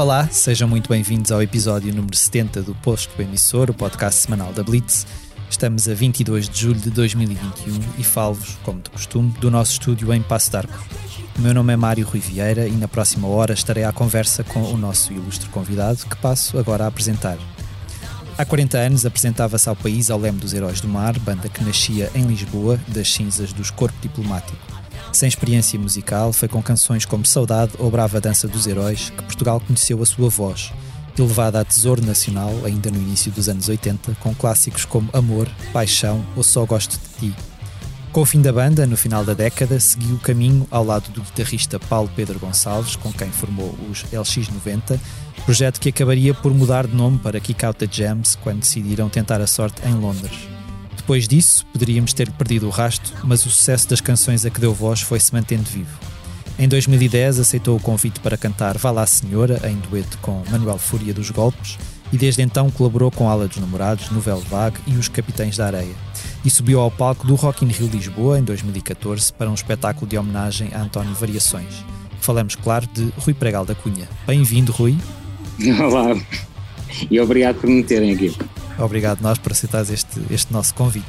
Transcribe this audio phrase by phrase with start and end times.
[0.00, 4.62] Olá, sejam muito bem-vindos ao episódio número 70 do Posto Emissor, o podcast semanal da
[4.62, 5.06] Blitz.
[5.50, 10.10] Estamos a 22 de julho de 2021 e falo-vos, como de costume, do nosso estúdio
[10.14, 10.86] em Passo d'Arco.
[11.38, 14.62] O meu nome é Mário Rui Vieira e na próxima hora estarei à conversa com
[14.62, 17.36] o nosso ilustre convidado, que passo agora a apresentar.
[18.38, 22.10] Há 40 anos apresentava-se ao país ao leme dos Heróis do Mar, banda que nascia
[22.14, 24.79] em Lisboa, das cinzas dos Corpo Diplomático.
[25.12, 29.60] Sem experiência musical, foi com canções como Saudade ou Brava Dança dos Heróis que Portugal
[29.60, 30.72] conheceu a sua voz,
[31.18, 36.24] elevada a tesouro nacional ainda no início dos anos 80, com clássicos como Amor, Paixão
[36.36, 37.36] ou Só Gosto de Ti.
[38.12, 41.22] Com o fim da banda, no final da década, seguiu o caminho ao lado do
[41.22, 44.98] guitarrista Paulo Pedro Gonçalves, com quem formou os LX90,
[45.44, 49.40] projeto que acabaria por mudar de nome para Kick Out the Jams quando decidiram tentar
[49.40, 50.59] a sorte em Londres.
[51.10, 54.72] Depois disso, poderíamos ter perdido o rasto, mas o sucesso das canções a que deu
[54.72, 55.98] voz foi-se mantendo vivo.
[56.56, 61.12] Em 2010 aceitou o convite para cantar Vá lá Senhora, em dueto com Manuel Fúria
[61.12, 61.76] dos Golpes,
[62.12, 65.96] e desde então colaborou com Ala dos Namorados, Novel Vague e Os Capitães da Areia.
[66.44, 70.16] E subiu ao palco do Rock in Rio Lisboa em 2014 para um espetáculo de
[70.16, 71.84] homenagem a António Variações.
[72.20, 74.08] Falamos, claro, de Rui Pregal da Cunha.
[74.28, 74.96] Bem-vindo, Rui.
[75.80, 76.14] Olá,
[77.10, 78.34] e obrigado por me terem aqui.
[78.78, 81.06] Obrigado nós por aceitares este, este nosso convite.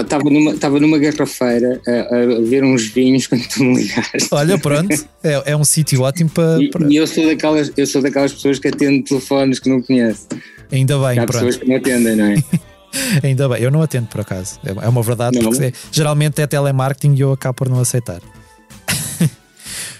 [0.00, 4.28] Estava numa, tava numa garrafeira a, a, ver uns vinhos quando tu me ligaste.
[4.30, 4.92] Olha, pronto,
[5.22, 6.58] é, é um sítio ótimo para.
[6.60, 10.26] E, e, eu, sou daquelas, eu sou daquelas pessoas que atendo telefones que não conheço.
[10.70, 11.32] Ainda bem, Há pronto.
[11.32, 12.36] pessoas que me atendem, não é?
[13.22, 14.58] Ainda bem, eu não atendo por acaso.
[14.64, 15.50] É, é uma verdade, não.
[15.50, 18.20] porque geralmente é telemarketing e eu acabo por não aceitar.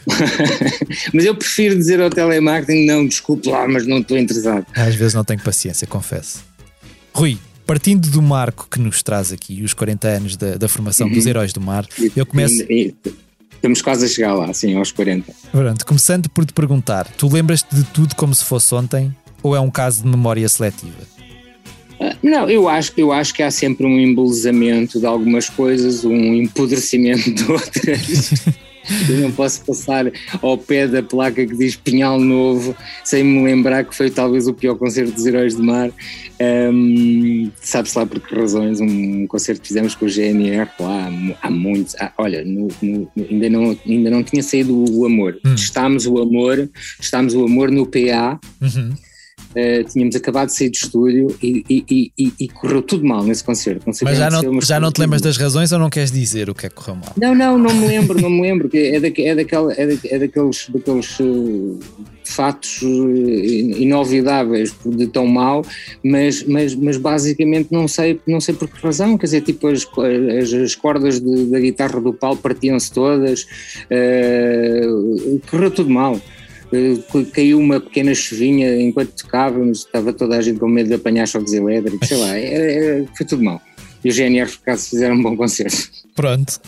[1.12, 4.66] mas eu prefiro dizer ao telemarketing: não, desculpe lá, mas não estou interessado.
[4.74, 6.44] Às vezes não tenho paciência, confesso.
[7.14, 11.12] Rui, partindo do marco que nos traz aqui, os 40 anos da, da formação uhum.
[11.12, 11.86] dos Heróis do Mar,
[12.16, 12.64] eu começo.
[13.54, 15.32] Estamos quase a chegar lá, sim, aos 40.
[15.52, 19.60] Pronto, começando por te perguntar: tu lembras-te de tudo como se fosse ontem ou é
[19.60, 20.98] um caso de memória seletiva?
[22.00, 26.34] Uh, não, eu acho, eu acho que há sempre um embelezamento de algumas coisas, um
[26.34, 28.44] empodrecimento de outras.
[29.08, 30.10] Eu não posso passar
[30.40, 34.54] ao pé da placa que diz Pinhal Novo sem me lembrar que foi talvez o
[34.54, 35.90] pior concerto dos Heróis do Mar.
[36.40, 38.80] Um, Sabe-se lá por que razões.
[38.80, 41.10] Um concerto que fizemos com o GNR lá
[41.40, 41.94] há, muitos.
[41.96, 45.38] Há, olha, no, no, ainda, não, ainda não tinha saído o, amor.
[45.44, 45.54] Hum.
[45.54, 46.68] Testámos o amor,
[46.98, 48.40] testámos o amor no PA.
[48.60, 48.94] Uhum.
[49.52, 53.44] Uh, tínhamos acabado de sair do estúdio e, e, e, e, correu tudo mal nesse
[53.44, 53.84] concerto.
[53.86, 56.66] Mas já não, já não te lembras das razões ou não queres dizer o que
[56.66, 57.12] é que correu mal?
[57.18, 58.70] Não, não, não me lembro, não me lembro.
[58.72, 61.78] É, da, é, daquela, é, da, é daqueles, daqueles uh,
[62.24, 63.10] fatos uh,
[63.76, 65.66] inovidáveis de tão mal,
[66.02, 69.18] mas, mas, mas basicamente não sei, não sei por que razão.
[69.18, 69.86] Quer dizer, tipo, as,
[70.40, 73.46] as, as cordas de, da guitarra do Paulo partiam-se todas,
[75.50, 76.18] correu tudo mal.
[76.72, 81.26] Eh, caiu uma pequena chuvinha enquanto tocávamos, estava toda a gente com medo de apanhar
[81.26, 83.60] choques elétricos, sei lá, é, é, foi tudo mal.
[84.04, 85.88] E os GNR, por acaso, fizeram um bom concerto.
[86.16, 86.60] Pronto.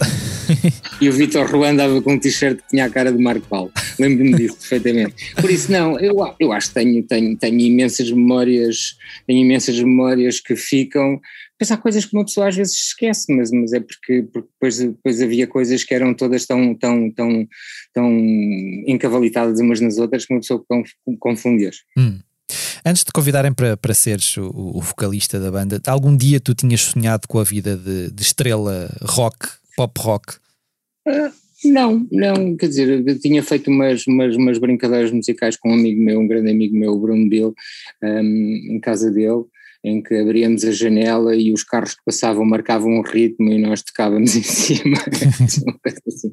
[1.01, 3.73] e o Vitor Juan andava com um t-shirt que tinha a cara de Marco Paulo.
[3.99, 5.35] Lembro-me disso perfeitamente.
[5.35, 10.39] Por isso, não, eu, eu acho que tenho, tenho, tenho imensas memórias, tenho imensas memórias
[10.39, 11.21] que ficam
[11.65, 14.79] depois há coisas que uma pessoa às vezes esquece, mas, mas é porque, porque depois,
[14.79, 17.49] depois havia coisas que eram todas tão, tão, tão,
[17.93, 18.11] tão
[18.87, 20.65] encavalitadas umas nas outras que uma pessoa
[21.19, 21.77] confunde-as.
[21.97, 22.19] Hum.
[22.85, 26.83] Antes de convidarem para, para seres o, o, vocalista da banda, algum dia tu tinhas
[26.83, 30.35] sonhado com a vida de, de estrela rock, pop rock?
[31.09, 31.33] Uh,
[31.65, 36.03] não, não, quer dizer, eu tinha feito umas, umas, umas, brincadeiras musicais com um amigo
[36.03, 37.55] meu, um grande amigo meu, o Bruno Bill,
[38.03, 39.45] um, em casa dele,
[39.85, 43.83] em que abríamos a janela e os carros que passavam marcavam um ritmo e nós
[43.83, 44.97] tocávamos em cima,
[46.09, 46.33] assim,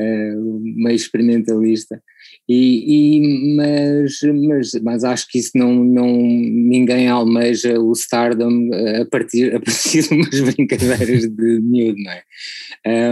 [0.00, 2.02] um, meio experimentalista.
[2.48, 8.70] E, e, mas, mas, mas acho que isso não, não ninguém almeja o stardom
[9.02, 12.22] a partir, a partir de umas brincadeiras de miúdo, não é?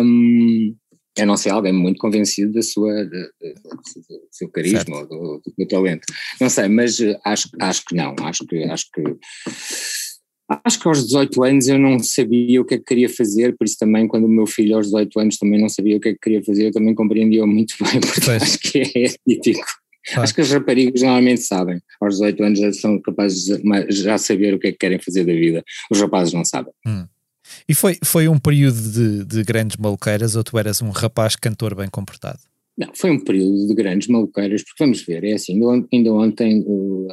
[0.02, 0.74] Um,
[1.18, 5.42] a não ser alguém muito convencido da sua, de, de, do seu carisma ou do,
[5.58, 6.04] do, talento.
[6.40, 9.02] Não sei, mas eh, acho, acho que não, acho que, acho que
[10.64, 13.64] Acho que aos 18 anos eu não sabia o que é que queria fazer, por
[13.64, 16.12] isso também quando o meu filho aos 18 anos também não sabia o que é
[16.12, 19.08] que queria fazer, eu também compreendia muito bem, porque acho que é
[19.42, 19.66] típico.
[20.14, 24.54] Acho que as raparigas normalmente sabem, aos 18 anos já são capazes de já saber
[24.54, 26.72] o que é que querem fazer da vida, os rapazes não sabem.
[26.86, 27.06] Hum.
[27.68, 31.74] E foi, foi um período de, de grandes maluqueiras ou tu eras um rapaz cantor
[31.74, 32.38] bem comportado?
[32.76, 35.58] Não, foi um período de grandes maluqueiras, porque vamos ver, é assim,
[35.92, 37.08] ainda ontem uh,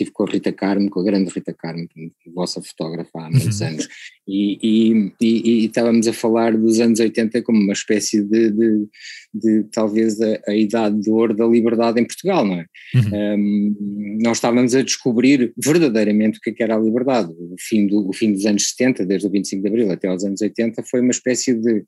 [0.00, 1.86] estive com a Rita Carmo, com a grande Rita Carmo,
[2.34, 3.68] vossa fotógrafa há muitos uhum.
[3.68, 3.88] anos,
[4.30, 8.86] e, e, e, e, estávamos a falar dos anos 80 como uma espécie de, de,
[9.34, 12.66] de talvez a, a, idade de ouro da liberdade em Portugal, não é?
[12.94, 13.36] Uhum.
[13.38, 17.32] Um, nós estávamos a descobrir verdadeiramente o que, é que era a liberdade.
[17.32, 20.24] O fim, do, o fim dos anos 70, desde o 25 de Abril até aos
[20.24, 21.84] anos 80, foi uma espécie de,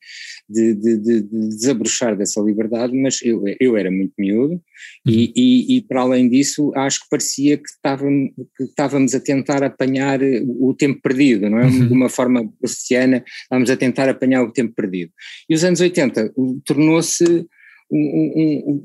[0.49, 4.55] de, de, de desabrochar dessa liberdade, mas eu, eu era muito miúdo
[5.07, 5.33] uhum.
[5.37, 10.21] e, para além disso acho que parecia que, estávamos, que estávamos a tentar apanhar
[10.61, 11.67] o tempo perdido, não é?
[11.67, 11.89] Uhum.
[11.89, 15.13] De uma forma forma prussiana, estávamos a tentar apanhar o tempo perdido.
[15.49, 16.33] E os anos 80
[16.65, 17.47] tornou-se.
[17.95, 17.99] Um,
[18.67, 18.85] um,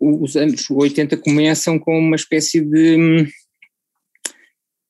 [0.00, 3.26] um, os anos 80 começam com uma espécie de,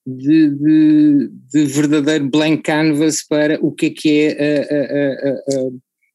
[0.06, 5.70] de, de, de verdadeiro blank canvas para o que é que é a, a, a,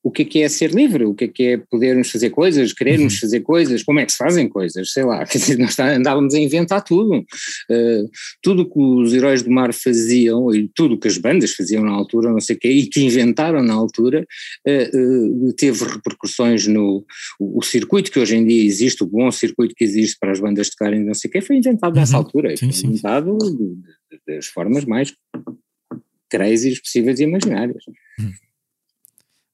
[0.07, 2.71] o que é que é ser livre, o que é que é podermos fazer coisas,
[2.71, 3.19] querermos uhum.
[3.19, 6.39] fazer coisas, como é que se fazem coisas, sei lá, quer dizer, nós andávamos a
[6.39, 8.09] inventar tudo, uh,
[8.41, 12.31] tudo que os heróis do mar faziam e tudo que as bandas faziam na altura,
[12.31, 14.25] não sei o quê, e que inventaram na altura,
[14.65, 17.05] uh, uh, teve repercussões no
[17.37, 20.39] o, o, circuito que hoje em dia existe, o bom circuito que existe para as
[20.39, 21.99] bandas tocarem, não sei o quê, foi inventado uhum.
[21.99, 23.37] nessa altura, sim, foi inventado
[24.25, 25.13] das formas mais
[26.29, 27.83] crazy possíveis e imaginárias.
[28.17, 28.46] Uhum.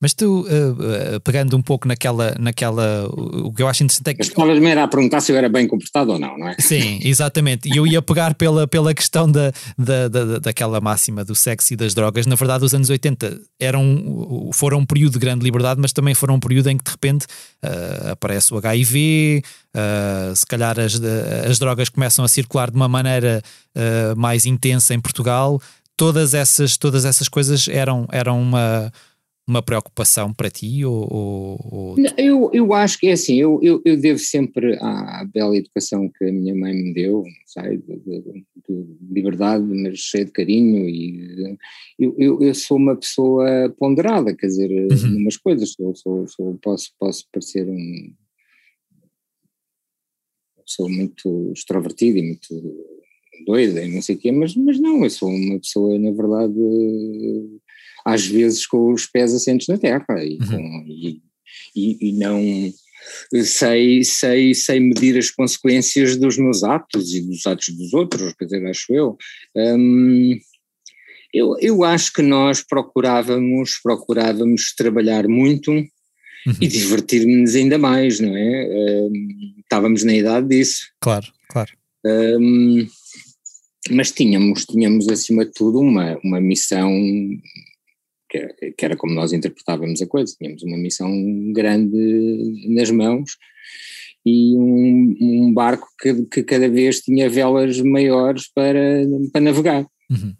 [0.04, 4.14] Mas tu, uh, uh, pegando um pouco naquela, naquela, o que eu acho interessante é
[4.14, 4.22] que...
[4.22, 6.58] Estavas-me era a perguntar se eu era bem comportado ou não, não é?
[6.60, 11.34] Sim, exatamente, e eu ia pegar pela, pela questão da, da, da, daquela máxima do
[11.34, 15.46] sexo e das drogas, na verdade os anos 80 eram, foram um período de grande
[15.46, 17.26] liberdade, mas também foram um período em que de repente
[17.64, 19.42] uh, aparece o HIV,
[20.36, 21.00] se calhar as,
[21.50, 23.42] as drogas começam a circular de uma maneira
[24.18, 25.62] mais intensa em Portugal,
[25.98, 28.92] todas essas, todas essas coisas eram, eram uma
[29.48, 30.86] uma preocupação para ti?
[30.86, 31.96] Ou, ou...
[32.18, 36.26] Eu, eu acho que é assim, eu, eu, eu, devo sempre à bela educação que
[36.26, 41.58] a minha mãe me deu, sabe, de, de, de liberdade, mas cheia de carinho, e
[42.00, 45.18] eu, eu, eu, sou uma pessoa ponderada, quer dizer, uhum.
[45.18, 48.14] umas coisas, sou, sou, sou, posso, posso parecer um.
[50.66, 52.48] Sou muito extrovertido e muito
[53.46, 56.54] doida e não sei o quê, mas, mas não, eu sou uma pessoa, na verdade
[58.06, 60.48] às vezes com os pés assentes na terra e, uhum.
[60.48, 61.22] com, e,
[61.76, 62.40] e, e, não
[63.44, 68.46] sei, sei, sei medir as consequências dos meus atos e dos atos dos outros, quer
[68.46, 69.18] dizer, acho eu.
[69.56, 70.40] Um,
[71.34, 75.88] eu, eu acho que nós procurávamos, procurávamos trabalhar muito uhum.
[76.62, 78.70] e divertir-nos ainda mais, não é?
[78.70, 80.88] Um, estávamos na idade disso.
[81.02, 81.72] Claro, claro.
[82.06, 82.88] Um,
[83.90, 86.90] mas tínhamos, tínhamos acima de tudo uma, uma missão
[88.34, 91.12] que, que era como nós interpretávamos a coisa, tínhamos uma missão
[91.54, 93.38] grande nas mãos
[94.26, 98.80] e um, um barco que, que, cada vez tinha velas maiores para,
[99.32, 99.86] para navegar.
[100.10, 100.34] Uhum.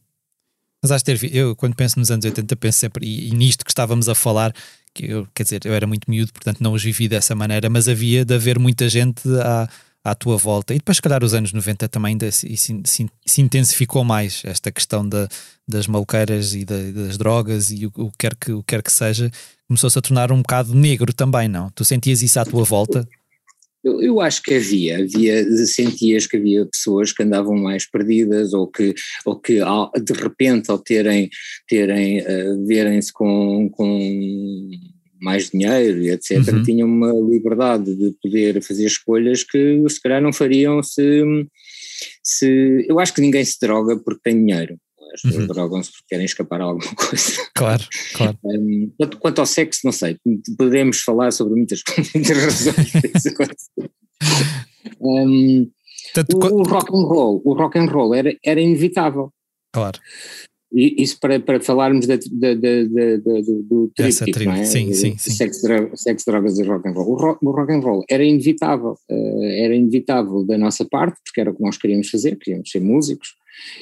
[0.82, 3.72] Mas acho ter, eu quando penso nos anos 80 penso sempre, e, e, nisto que
[3.72, 4.54] estávamos a falar,
[4.94, 7.88] que eu, quer dizer, eu era muito miúdo, portanto não os vivi dessa maneira, mas
[7.88, 9.70] havia de haver muita gente a,
[10.04, 10.74] à tua volta.
[10.74, 14.72] E depois, se calhar, os anos 90 também ainda se, se, se intensificou mais esta
[14.72, 15.28] questão da,
[15.68, 18.84] das maluqueiras e da, das drogas e o, o, que quer que, o que quer
[18.84, 19.32] que seja,
[19.68, 21.70] começou-se a tornar um bocado negro também, não?
[21.72, 23.08] Tu sentias isso à tua volta?
[23.84, 28.66] Eu, eu, acho que havia, havia, sentias que havia pessoas que andavam mais perdidas ou
[28.66, 28.94] que,
[29.26, 29.60] ou que
[30.02, 31.30] de repente ao terem,
[31.68, 34.70] terem uh, verem-se com, com
[35.24, 36.64] mais dinheiro e etc., uhum.
[36.64, 41.24] tinham uma liberdade de poder fazer escolhas que se calhar não fariam se,
[42.22, 42.86] se.
[42.88, 44.78] Eu acho que ninguém se droga porque tem dinheiro.
[45.14, 45.48] As pessoas uhum.
[45.48, 47.32] drogam-se porque querem escapar a alguma coisa.
[47.56, 48.38] Claro, claro.
[48.44, 50.18] Um, quanto, quanto, ao sexo, não sei,
[50.58, 51.82] podemos falar sobre muitas,
[52.14, 52.92] muitas razões.
[55.00, 55.72] um,
[56.14, 59.32] Tanto, o, o rock and roll, o rock and roll era, era inevitável.
[59.72, 60.00] Claro.
[60.74, 64.66] Isso para, para falarmos da, da, da, do, do tríptico, não é?
[64.66, 65.32] Sim, sim, sim.
[65.32, 67.12] Sexo, sexo, drogas e rock and roll.
[67.12, 71.40] O rock, o rock and roll era inevitável, uh, era inevitável da nossa parte, porque
[71.42, 73.36] era o que nós queríamos fazer, queríamos ser músicos,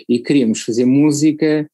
[0.10, 1.66] e queríamos fazer música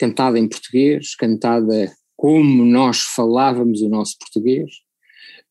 [0.00, 4.70] cantada em português, cantada como nós falávamos o nosso português,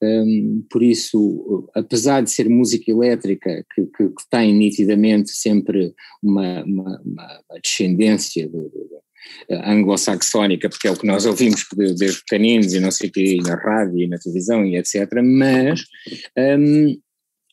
[0.06, 6.64] um, por isso, apesar de ser música elétrica, que, que, que tem nitidamente sempre uma,
[6.64, 11.66] uma, uma descendência de, de, anglo-saxónica, porque é o que nós ouvimos
[11.98, 15.84] desde pequeninos e não sei o quê, na rádio e na televisão e etc., mas,
[16.38, 16.98] um,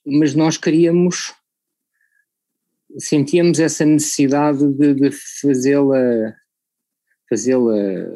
[0.07, 1.33] mas nós queríamos,
[2.99, 6.35] sentíamos essa necessidade de, de fazê-la
[7.29, 8.13] fazê-la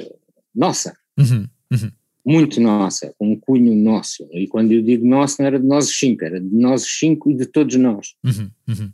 [0.55, 0.95] nossa.
[1.19, 1.91] Uhum, uhum
[2.27, 4.27] muito nossa, com um cunho nosso.
[4.33, 7.35] E quando eu digo nosso, não era de nós cinco, era de nós cinco e
[7.35, 8.15] de todos nós.
[8.25, 8.93] Uhum, uhum.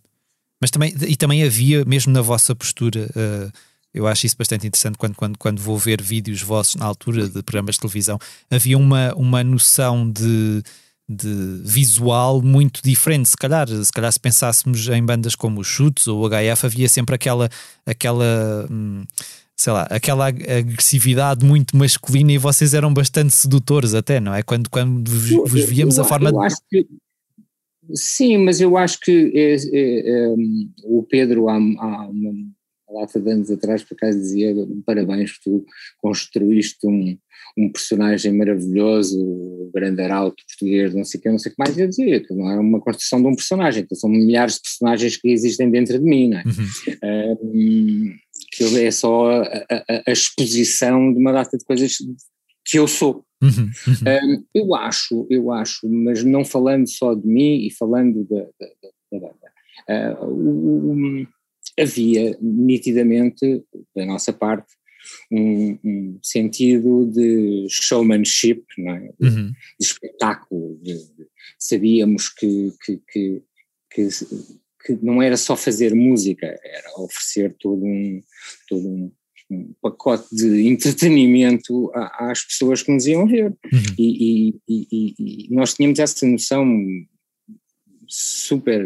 [0.60, 3.52] Mas também, e também havia, mesmo na vossa postura, uh,
[3.94, 7.42] eu acho isso bastante interessante quando, quando, quando vou ver vídeos vossos na altura de
[7.42, 8.18] programas de televisão,
[8.50, 10.62] havia uma, uma noção de,
[11.08, 13.30] de visual muito diferente.
[13.30, 16.88] Se calhar, se calhar se pensássemos em bandas como os Chutes ou o HF, havia
[16.88, 17.48] sempre aquela,
[17.86, 19.04] aquela hum,
[19.62, 24.42] sei lá, aquela agressividade muito masculina e vocês eram bastante sedutores até, não é?
[24.42, 26.38] Quando, quando vos, víamos eu, a forma de...
[26.68, 26.86] Que,
[27.94, 30.34] sim, mas eu acho que é, é, é,
[30.82, 32.32] o Pedro há, há uma
[32.92, 34.52] data de anos atrás por acaso dizia
[34.84, 35.64] parabéns, tu
[35.98, 37.16] construíste um,
[37.56, 41.62] um personagem maravilhoso, o grande arauto português, não sei o que, não sei o que
[41.62, 44.62] mais, eu dizia que não é uma construção de um personagem, que são milhares de
[44.62, 46.42] personagens que existem dentro de mim, não é?
[46.44, 47.38] Uhum.
[47.42, 48.14] Um,
[48.52, 51.96] que é só a, a, a, exposição de uma data de coisas
[52.64, 53.24] que eu sou.
[53.42, 54.36] Uhum, uhum.
[54.36, 58.46] Um, eu acho, eu acho, mas não falando só de mim e falando da,
[59.18, 59.52] banda,
[60.22, 61.26] uh,
[61.80, 63.64] havia nitidamente,
[63.96, 64.74] da nossa parte,
[65.30, 69.12] um, um sentido de showmanship, não é?
[69.18, 69.48] de, uhum.
[69.80, 71.26] de espetáculo, de, de,
[71.58, 73.42] sabíamos que, que, que,
[73.90, 74.08] que
[74.84, 78.20] que não era só fazer música, era oferecer todo um,
[78.68, 79.12] todo um,
[79.50, 83.46] um pacote de entretenimento às pessoas que nos iam ver.
[83.72, 83.94] Uhum.
[83.98, 86.66] E, e, e, e, nós tínhamos essa noção
[88.08, 88.84] super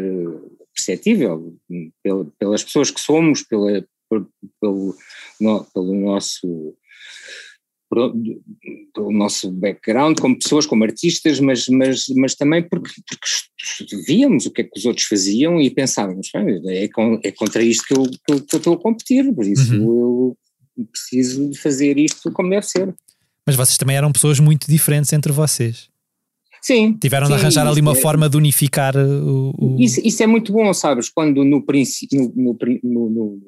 [0.73, 1.57] perceptível
[2.39, 3.85] pelas pessoas que somos, pela,
[4.61, 4.95] pelo,
[5.73, 6.75] pelo nosso
[7.89, 14.51] pelo nosso background como pessoas, como artistas, mas, mas, mas também porque, porque víamos o
[14.51, 16.29] que é que os outros faziam e pensávamos,
[16.67, 19.45] é, com, é contra isto que eu, que eu, que eu estou a competir, por
[19.45, 20.35] isso uhum.
[20.77, 22.93] eu preciso fazer isto como deve ser.
[23.45, 25.89] Mas vocês também eram pessoas muito diferentes entre vocês.
[26.61, 26.97] Sim.
[26.99, 29.53] Tiveram sim, de arranjar ali uma é, forma de unificar o.
[29.57, 29.77] o...
[29.79, 31.07] Isso, isso, é muito bom, sabes?
[31.07, 33.39] Quando no, princípio, no, no, no,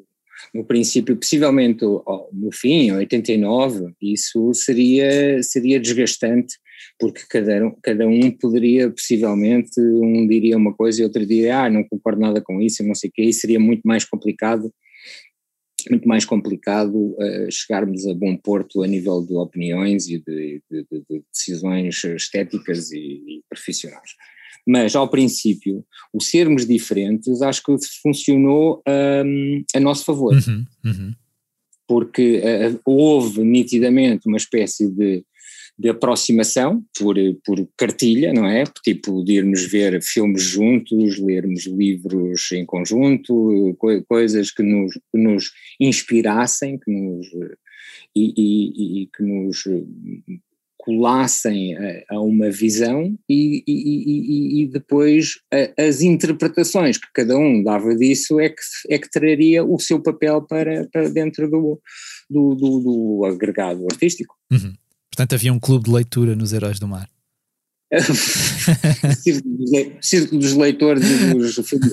[0.53, 6.55] no princípio, possivelmente no fim, 89, isso seria, seria desgastante,
[6.99, 11.69] porque cada um, cada um poderia, possivelmente, um diria uma coisa e outro diria, ah,
[11.69, 14.73] não concordo nada com isso, não sei o quê, e seria muito mais complicado,
[15.89, 20.85] muito mais complicado uh, chegarmos a bom porto a nível de opiniões e de, de,
[20.91, 24.11] de, de decisões estéticas e, e profissionais
[24.69, 25.83] mas ao princípio,
[26.13, 28.83] o sermos diferentes acho que funcionou
[29.25, 30.35] um, a nosso favor.
[30.35, 31.13] Uhum, uhum.
[31.87, 35.23] Porque uh, houve nitidamente uma espécie de,
[35.75, 38.63] de aproximação por, por cartilha, não é?
[38.83, 45.17] Tipo, de irmos ver filmes juntos, lermos livros em conjunto, co coisas que nos, que
[45.17, 47.25] nos inspirassem, que nos,
[48.15, 49.63] e, e, e que nos
[50.89, 57.37] colassem a, a uma visão e, e, e, e depois a, as interpretações que cada
[57.37, 61.79] um dava disso é que, é que traria o seu papel para, para dentro do,
[62.27, 64.35] do, do, do agregado artístico.
[64.51, 64.73] Uhum.
[65.11, 67.07] Portanto, havia um clube de leitura nos Heróis do Mar.
[70.01, 71.91] Círculo dos leitores e dos filmes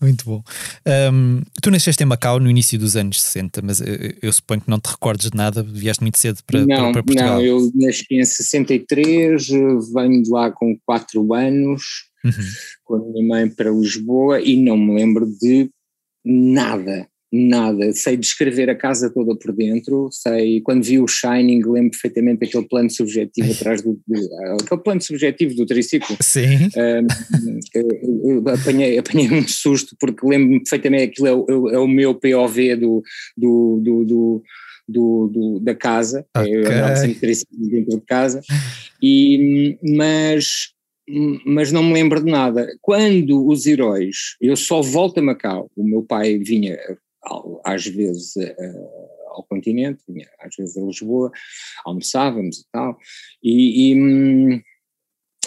[0.00, 0.42] Muito bom.
[1.12, 4.70] Um, tu nasceste em Macau no início dos anos 60, mas eu, eu, suponho que
[4.70, 7.36] não te recordes de nada, vieste muito cedo para, não, para, Portugal.
[7.36, 9.48] Não, eu nasci em 63,
[9.94, 11.82] venho de lá com 4 anos,
[12.24, 12.32] uhum.
[12.84, 15.70] com a minha mãe para Lisboa e não me lembro de
[16.24, 21.92] nada, Nada, sei descrever a casa toda por dentro, sei, quando vi o Shining lembro
[21.92, 24.18] perfeitamente aquele plano subjetivo atrás do, do
[24.60, 26.16] aquele plano subjetivo do triciclo.
[26.20, 26.68] Sim.
[26.76, 32.74] Um, apanhei, apanhei um susto porque lembro-me perfeitamente aquilo é o, é o meu POV
[32.74, 33.02] do,
[33.36, 34.42] do, do, do
[34.90, 36.52] do, do, da casa, okay.
[36.52, 38.40] eu andava sempre dentro de casa,
[39.00, 40.72] e, mas,
[41.46, 42.66] mas não me lembro de nada.
[42.80, 46.76] Quando os heróis, eu só volto a Macau, o meu pai vinha
[47.64, 51.30] às vezes uh, ao continente, vinha às vezes a Lisboa,
[51.84, 52.98] almoçávamos e tal,
[53.42, 54.60] e, e, hum,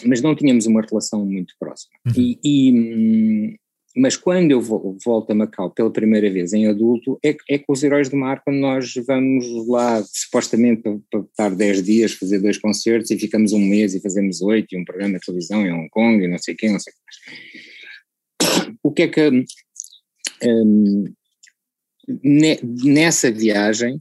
[0.06, 1.94] mas não tínhamos uma relação muito próxima.
[2.06, 2.13] Uhum.
[2.18, 3.56] E, e, hum,
[3.96, 7.84] mas quando eu volto a Macau pela primeira vez em adulto, é, é com os
[7.84, 12.58] Heróis do Mar, quando nós vamos lá supostamente para, para estar 10 dias, fazer dois
[12.58, 15.89] concertos e ficamos um mês e fazemos oito, e um programa de televisão em Hong
[15.89, 16.96] Kong e não sei quem, não sei o
[18.58, 19.46] que O que é que.
[20.44, 21.13] Um,
[22.07, 24.00] nessa viagem,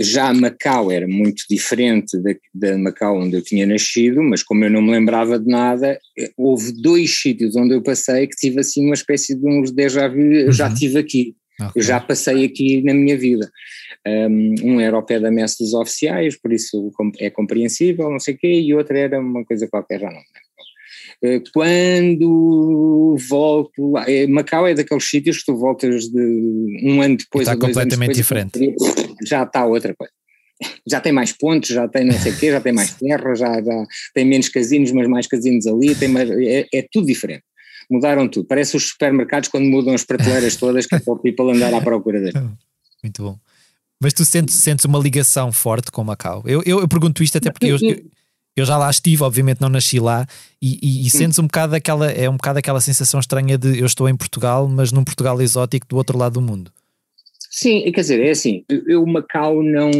[0.00, 4.70] já Macau era muito diferente da, da, Macau onde eu tinha nascido, mas como eu
[4.70, 8.84] não me lembrava de nada, eh, houve dois sítios onde eu passei que tive assim
[8.84, 11.00] uma espécie de uns déjà vu, eu já estive uhum.
[11.00, 11.72] aqui, okay.
[11.76, 13.50] eu já passei aqui na minha vida.
[14.06, 18.38] Um, era ao pé da messe dos oficiais, por isso é compreensível, não sei o
[18.38, 20.20] quê, e outra era uma coisa qualquer, já não
[21.52, 27.46] quando volto lá, eh, Macau é daqueles sítios que tu voltas de um ano depois
[27.46, 28.74] está completamente diferente
[29.26, 30.12] já está outra coisa
[30.86, 33.62] já tem mais pontos, já tem não sei o quê, já tem mais terra, já,
[33.62, 37.42] já tem menos casinos, mas mais casinos ali, tem mais, é, é, tudo diferente.
[37.90, 38.46] Mudaram tudo.
[38.46, 41.80] Parece os supermercados quando mudam as prateleiras todas que é para o people andar à
[41.80, 42.34] procura deles.
[43.02, 43.38] Muito bom.
[44.00, 46.42] Mas tu sentes, sentes uma ligação forte com Macau?
[46.46, 48.04] Eu, eu, eu pergunto isto até porque eu, eu,
[48.56, 50.26] eu, já lá estive, obviamente não nasci lá,
[50.60, 53.86] e, e, e sentes um bocado aquela, é um bocado aquela sensação estranha de eu
[53.86, 56.72] estou em Portugal, mas num Portugal exótico do outro lado do mundo.
[57.50, 59.90] Sim, quer dizer, é assim, eu Macau não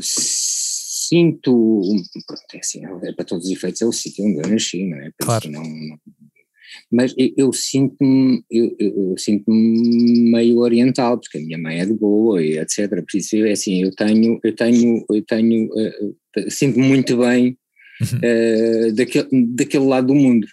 [0.00, 1.80] sinto,
[2.26, 4.98] pronto, é assim, é para todos os efeitos é o sítio onde eu nasci, não
[4.98, 5.10] é?
[5.20, 5.50] claro.
[5.50, 5.62] Não,
[6.92, 12.42] mas eu, sinto-me eu, eu, sinto meio oriental, porque a minha mãe é de Goa
[12.42, 12.88] e etc.
[12.88, 17.56] Por isso, é assim, eu tenho, eu tenho, eu tenho, uh, sinto-me muito bem
[18.02, 20.46] uh, daquele, daquele lado do mundo.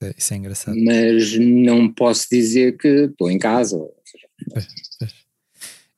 [0.00, 0.76] É, isso é engraçado.
[0.84, 3.76] Mas não posso dizer que estou em casa.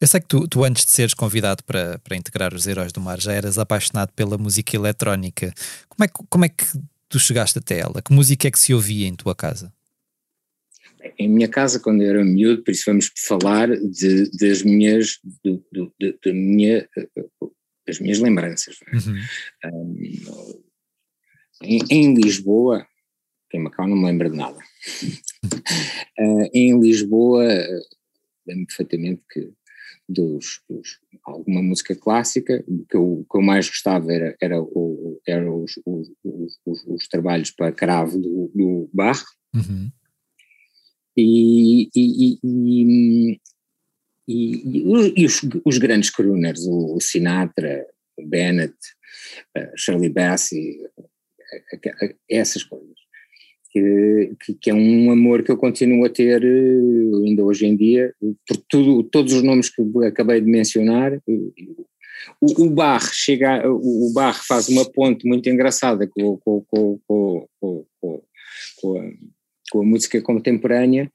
[0.00, 3.00] Eu sei que tu, tu, antes de seres convidado para, para integrar os Heróis do
[3.00, 5.52] Mar, já eras apaixonado pela música eletrónica.
[5.88, 6.64] Como é, que, como é que
[7.10, 8.00] tu chegaste até ela?
[8.00, 9.70] Que música é que se ouvia em tua casa?
[11.18, 15.60] Em minha casa, quando eu era miúdo, por isso vamos falar de, das minhas, de,
[15.72, 16.88] de, de, de minha,
[17.86, 18.78] das minhas lembranças.
[18.86, 18.96] É?
[18.96, 19.20] Uhum.
[19.64, 20.62] Um,
[21.62, 22.86] em, em Lisboa,
[23.52, 24.58] em Macau não me lembro de nada.
[26.18, 27.44] uh, em Lisboa,
[28.46, 29.52] lembro perfeitamente que
[30.10, 35.52] dos, dos, alguma música clássica, que eu, que eu mais gostava era, era, o, era
[35.52, 39.22] os, os, os, os, trabalhos para cravo do, do Bach,
[39.54, 39.90] uhum.
[41.16, 43.40] e, e, e,
[44.28, 44.82] e,
[45.24, 47.86] os, os grandes crooners, o, o Sinatra,
[48.18, 48.76] o Bennett,
[49.56, 50.78] uh, Shirley Bassey,
[52.28, 52.99] essas coisas
[53.70, 58.12] que, que, é um amor que eu continuo a ter eh, ainda hoje em dia,
[58.46, 61.20] por tudo, todos os nomes que acabei de mencionar.
[62.40, 66.64] O, o Bar chega, o Bar faz uma ponte muito engraçada com, com,
[67.06, 69.12] com, com, a,
[69.70, 71.10] com a música contemporânea,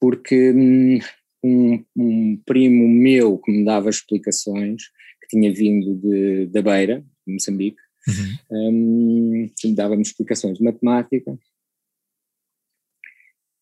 [0.00, 0.98] porque hum,
[1.44, 4.82] um, um, primo meu que me dava explicações,
[5.20, 9.44] que tinha vindo de, da Beira, de Moçambique, uhum.
[9.44, 11.38] um, que me dava-me explicações de matemática,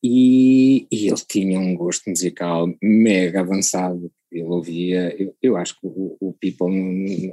[0.03, 4.11] e, e, ele tinha um gosto musical mega avançado.
[4.33, 6.73] Ele ouvia, eu, eu acho que o, o People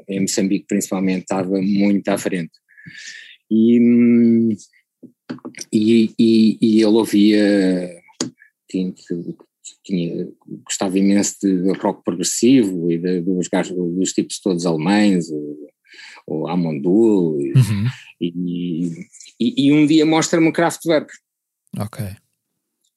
[0.07, 2.51] em Moçambique principalmente estava muito à frente.
[3.49, 3.79] E,
[5.71, 8.01] e, e, e ele ouvia,
[8.69, 8.93] tinha,
[9.83, 10.27] tinha,
[10.65, 13.47] gostava imenso de, rock progressivo e de, dos,
[13.95, 15.69] dos tipos todos alemães, o,
[16.27, 17.85] o Amondu, uhum.
[18.19, 18.91] e,
[19.39, 21.13] e, e, um dia mostra-me o Kraftwerk.
[21.79, 22.05] Ok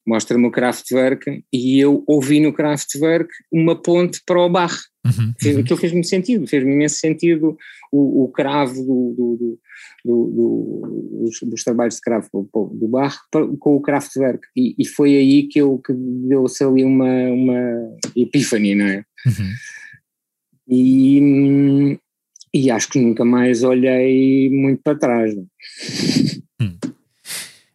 [0.07, 4.75] mostra-me o Kraftwerk e eu ouvi no Kraftwerk uma ponte para o Bach.
[5.05, 5.61] Uhum, uhum.
[5.61, 7.57] Aquilo fez-me sentido, fez-me imenso sentido
[7.91, 9.59] o, o cravo do, do,
[10.05, 13.17] do, do dos, dos, trabalhos de cravo do Bach
[13.59, 18.77] com o Kraftwerk e, e foi aí que, eu, que deu-se ali uma, uma epifania,
[18.77, 19.05] não é?
[19.27, 19.53] Uhum.
[20.69, 21.99] E,
[22.55, 25.35] e acho que nunca mais olhei muito para trás.
[25.35, 25.47] Não?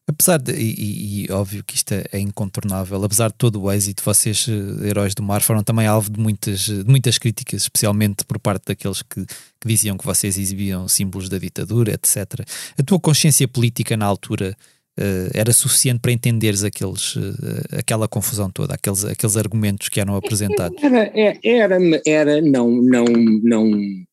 [0.07, 0.11] É?
[0.11, 4.03] Apesar de, e, e, óbvio que isto é, é, incontornável, apesar de todo o êxito,
[4.03, 8.39] vocês, eh, Heróis do Mar, foram também alvo de muitas, de muitas críticas, especialmente por
[8.39, 12.45] parte daqueles que, que diziam que vocês exibiam símbolos da ditadura, etc.
[12.77, 14.55] A tua consciência política na altura
[14.99, 17.33] uh, era suficiente para entenderes aqueles, uh,
[17.77, 20.81] aquela confusão toda, aqueles, aqueles argumentos que eram apresentados?
[20.83, 24.05] Era, era, era, era não, não, não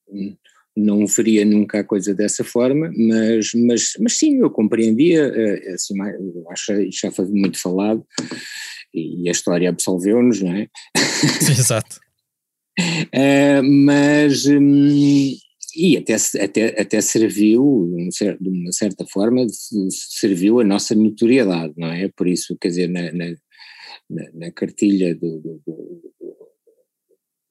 [0.77, 5.95] não faria nunca a coisa dessa forma, mas, mas, mas sim, eu compreendia, eh, assim,
[6.01, 8.05] eu acho que já foi muito falado
[8.95, 10.69] e a história absolveu-nos, não é?
[11.51, 12.01] Exato.
[12.79, 15.35] uh, mas, hum,
[15.75, 17.91] e até, até, até serviu,
[18.41, 19.47] de uma certa forma,
[19.91, 22.09] serviu a nossa notoriedade, não é?
[22.09, 23.35] Por isso, quer dizer, na, na,
[24.35, 26.12] na cartilha do, do, do,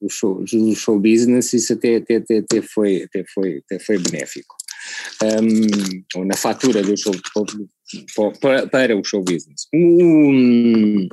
[0.08, 4.56] show, do show business, isso até, até, até, até, foi, até, foi, até foi benéfico.
[5.22, 7.12] Um, ou na fatura do show,
[8.40, 9.68] para, para o show business.
[9.74, 11.08] Um,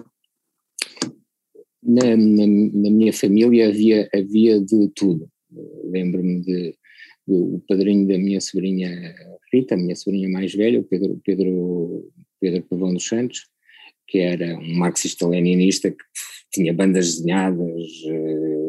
[1.83, 5.29] na, na, na, minha família havia, havia de tudo.
[5.85, 6.71] Lembro-me de,
[7.27, 9.15] de, o padrinho da minha sobrinha
[9.51, 13.47] Rita, a minha sobrinha mais velha, o Pedro, Pedro, Pedro Pavão dos Santos,
[14.07, 16.03] que era um marxista-leninista que
[16.51, 18.68] tinha bandas desenhadas, uh,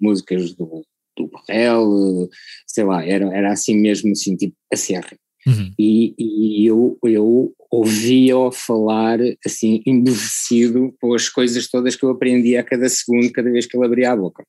[0.00, 0.84] músicas do,
[1.16, 2.28] do Borrell,
[2.66, 5.16] sei lá, era, era assim mesmo, assim, tipo a serra.
[5.46, 5.72] Uhum.
[5.78, 12.60] E, e, eu, eu ouvia-o falar assim, embevecido com as coisas todas que eu aprendia
[12.60, 14.44] a cada segundo, cada vez que ele abria a boca.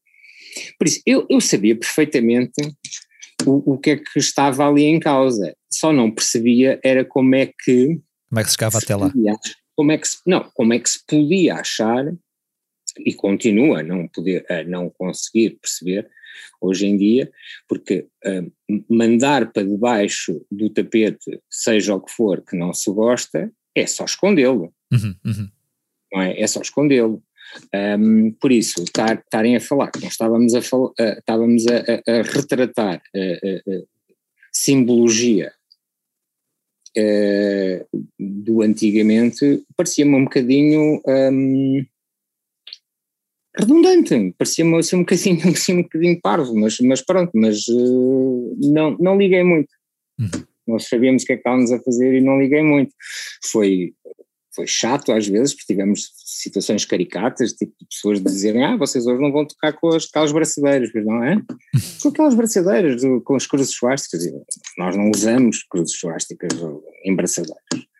[0.77, 2.51] Por isso, eu, eu sabia perfeitamente
[3.45, 7.45] o, o que é que estava ali em causa, só não percebia era como é
[7.45, 7.99] que.
[8.29, 9.11] Como é que se chegava até lá?
[9.75, 12.05] Como é que se, não, como é que se podia achar,
[12.99, 16.09] e continua a não, poder, a não conseguir perceber,
[16.59, 17.31] hoje em dia,
[17.67, 18.51] porque uh,
[18.89, 24.05] mandar para debaixo do tapete, seja o que for, que não se gosta, é só
[24.05, 24.73] escondê-lo.
[24.91, 25.49] Uhum, uhum.
[26.13, 26.39] Não é?
[26.39, 27.23] É só escondê-lo.
[27.73, 32.21] Um, por isso, estarem a falar que nós estávamos a, uh, estávamos a, a, a
[32.21, 33.87] retratar uh,
[34.53, 35.51] simbologia
[38.19, 41.85] do antigamente, parecia-me um bocadinho um,
[43.57, 48.97] redundante, parecia-me assim, um, bocadinho, assim, um bocadinho parvo, mas, mas pronto, mas uh, não,
[48.99, 49.69] não liguei muito.
[50.19, 50.45] Uhum.
[50.67, 52.93] Nós sabíamos o que é que estávamos a fazer e não liguei muito.
[53.51, 53.93] Foi,
[54.55, 59.21] foi chato às vezes, porque tivemos situações caricatas, tipo de pessoas dizerem, ah, vocês hoje
[59.21, 61.41] não vão tocar com as, aquelas braçadeiras, não é?
[62.01, 64.23] Com aquelas braçadeiras, do, com as cruzes suásticas,
[64.77, 66.51] nós não usamos cruzes suásticas
[67.03, 67.90] em braçadeiras.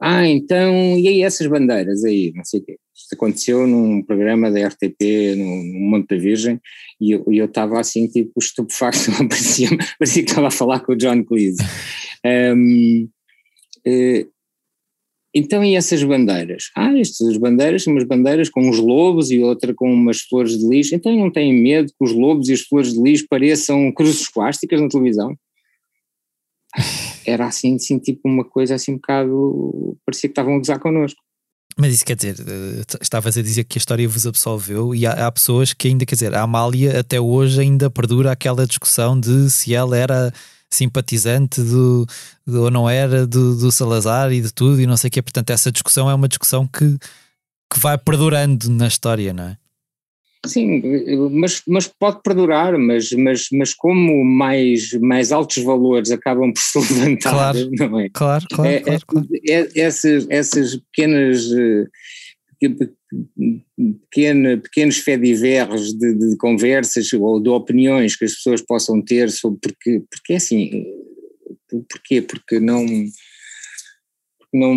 [0.00, 2.78] Ah, então, e aí essas bandeiras aí, não sei o quê.
[2.94, 6.60] Isto aconteceu num programa da RTP no, Monte da Virgem
[7.00, 11.24] e eu estava assim, tipo, estupefacto, parecia, parecia que estava a falar com o John
[11.24, 11.62] Cleese.
[12.24, 13.08] Um,
[13.84, 14.26] eh,
[15.34, 16.70] então, e essas bandeiras?
[16.76, 20.66] Ah, estas bandeiras são umas bandeiras com uns lobos e outra com umas flores de
[20.66, 20.92] lis.
[20.92, 24.80] Então não têm medo que os lobos e as flores de lis pareçam cruzes plásticas
[24.80, 25.36] na televisão?
[27.28, 31.20] Era assim, assim, tipo uma coisa assim um bocado, parecia que estavam a gozar connosco.
[31.76, 35.26] Mas isso quer dizer, eh, estavas a dizer que a história vos absolveu e há,
[35.26, 39.48] há, pessoas que ainda, quer dizer, a Amália até hoje ainda perdura aquela discussão de
[39.48, 40.32] se ela era
[40.70, 42.04] simpatizante do,
[42.46, 45.22] do ou não era do, do Salazar e de tudo e não sei o que.
[45.22, 46.98] Portanto, essa discussão é uma discussão que,
[47.72, 49.58] que vai perdurando na história, não é?
[50.46, 50.80] Sim,
[51.32, 56.78] mas, mas pode perdurar, mas, mas, mas como mais, mais altos valores acabam por se
[56.94, 58.08] levantar, claro, não é?
[58.10, 59.28] Claro, claro, é, claro, claro.
[59.48, 61.86] É, é, essas, essas pequenas eh,
[64.10, 69.58] pequena, pequenos fediverres de, de conversas ou de opiniões que as pessoas possam ter sobre
[69.60, 70.86] porque, porque é assim,
[71.88, 72.22] porquê?
[72.22, 72.84] Porque não
[74.52, 74.74] não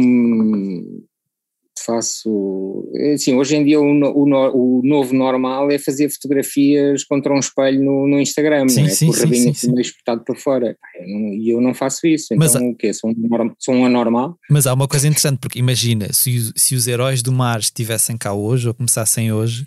[1.86, 2.90] faço.
[3.14, 7.84] Assim, hoje em dia o, o, o, novo normal é fazer fotografias contra um espelho
[7.84, 8.90] no, no Instagram, sim, não é?
[8.90, 10.78] Sim, Com o rabinho meio espetado para fora.
[11.06, 12.34] E eu não faço isso.
[12.34, 12.94] Então mas, o quê?
[12.94, 14.38] Sou um, sou um anormal?
[14.50, 18.34] Mas há uma coisa interessante, porque imagina, se, se os heróis do mar estivessem cá
[18.34, 19.66] hoje ou começassem hoje.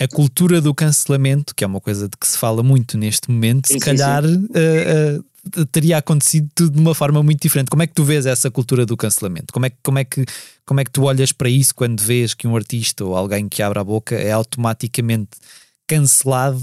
[0.00, 3.66] A cultura do cancelamento, que é uma coisa de que se fala muito neste momento,
[3.66, 5.24] se calhar uh, uh,
[5.72, 7.68] teria acontecido tudo de uma forma muito diferente.
[7.70, 9.52] Como é que tu vês essa cultura do cancelamento?
[9.52, 10.24] Como é, como, é que,
[10.66, 13.62] como é que tu olhas para isso quando vês que um artista ou alguém que
[13.62, 15.30] abre a boca é automaticamente
[15.88, 16.62] cancelado,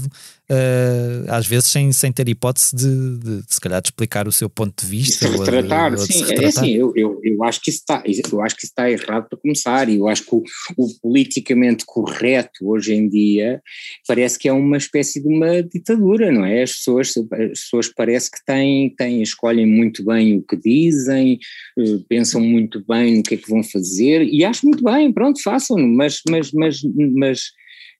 [0.50, 4.32] uh, às vezes sem, sem ter hipótese de, de, de, se calhar de explicar o
[4.32, 5.28] seu ponto de vista.
[5.28, 8.02] De retratar, ou de, ou sim, é assim, eu, eu, eu acho que isso está,
[8.06, 10.42] eu acho que está errado para começar, e eu acho que o,
[10.76, 13.60] o, politicamente correto hoje em dia
[14.06, 16.62] parece que é uma espécie de uma ditadura, não é?
[16.62, 21.38] As pessoas, as pessoas parece que têm, têm, escolhem muito bem o que dizem,
[21.76, 25.42] uh, pensam muito bem no que é que vão fazer, e acho muito bem, pronto,
[25.42, 26.80] façam, mas, mas, mas,
[27.14, 27.40] mas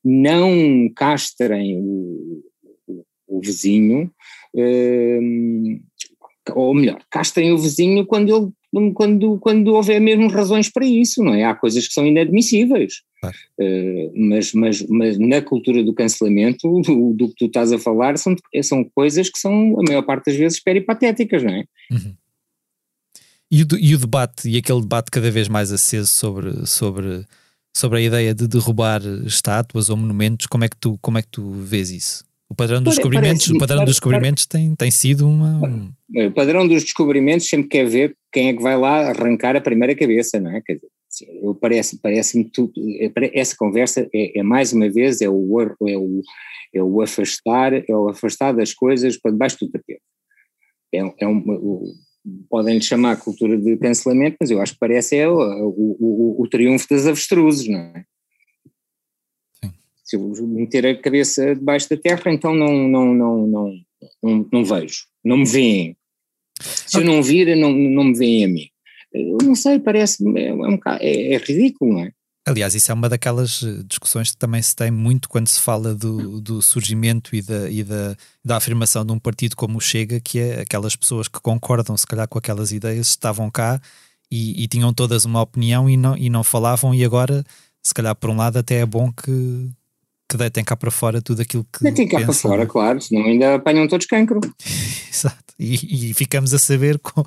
[0.08, 2.42] não castrem o,
[2.86, 4.08] o, o vizinho,
[4.54, 5.80] um,
[6.54, 8.52] ou melhor, castrem o vizinho quando ele
[8.94, 11.44] quando, quando houver mesmo razões para isso, não é?
[11.44, 12.96] Há coisas que são inadmissíveis.
[13.58, 18.18] Uh, mas, mas, mas na cultura do cancelamento, do, do, que tu estás a falar,
[18.18, 21.64] são, são coisas que são, a maior parte das vezes, peripatéticas, não é?
[21.90, 22.14] Uhum.
[23.50, 27.24] E, o, e o debate, e aquele debate cada vez mais aceso sobre, sobre
[27.76, 31.28] sobre a ideia de derrubar estátuas ou monumentos, como é que tu, como é que
[31.28, 32.24] tu vês isso?
[32.48, 35.92] O padrão dos descobrimentos, o padrão dos descobrimentos tem, tem sido uma.
[36.26, 39.94] O padrão dos descobrimentos sempre quer ver quem é que vai lá arrancar a primeira
[39.94, 40.62] cabeça, não é?
[40.64, 40.88] Quer dizer,
[41.60, 42.72] parece, parece-me tudo.
[42.98, 46.22] É, essa conversa é, é, mais uma vez é o, é, o,
[46.72, 50.00] é o afastar, é o afastar das coisas para debaixo do tapete.
[50.94, 51.42] É, é um,
[52.48, 56.48] podem chamar cultura de cancelamento, mas eu acho que parece é o, o, o, o
[56.48, 58.04] triunfo das avestruzes, não é?
[60.06, 63.74] se eu meter a cabeça debaixo da terra, então não, não, não, não,
[64.22, 65.96] não, não vejo, não me veem.
[66.60, 68.68] Se eu não vir, não, não me veem a mim.
[69.12, 72.12] Eu não sei, parece, é, um, é, é ridículo, não é?
[72.46, 75.92] Aliás, isso é uma daquelas eh, discussões que também se tem muito quando se fala
[75.92, 80.20] do, do surgimento e, da, e da, da afirmação de um partido como o Chega,
[80.20, 83.80] que é aquelas pessoas que concordam, se calhar, com aquelas ideias, estavam cá
[84.30, 87.44] e, e tinham todas uma opinião e não, e não falavam, e agora,
[87.82, 89.68] se calhar, por um lado, até é bom que,
[90.28, 91.82] que deitem cá para fora tudo aquilo que.
[91.82, 94.40] Deitem cá para fora, claro, senão ainda apanham todos cancro.
[95.12, 95.36] Exato.
[95.58, 97.24] E, e, ficamos a saber com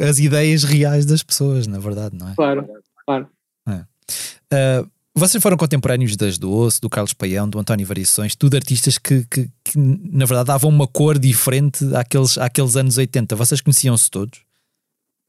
[0.00, 2.34] as ideias reais das pessoas, na verdade, não é?
[2.34, 2.66] Claro,
[3.04, 3.28] claro.
[4.52, 9.24] Uh, vocês foram contemporâneos das Doce, do Carlos Paião, do António Variações, tudo artistas que,
[9.28, 13.34] que, que, na verdade davam uma cor diferente àqueles, àqueles anos 80.
[13.34, 14.40] Vocês conheciam-se todos?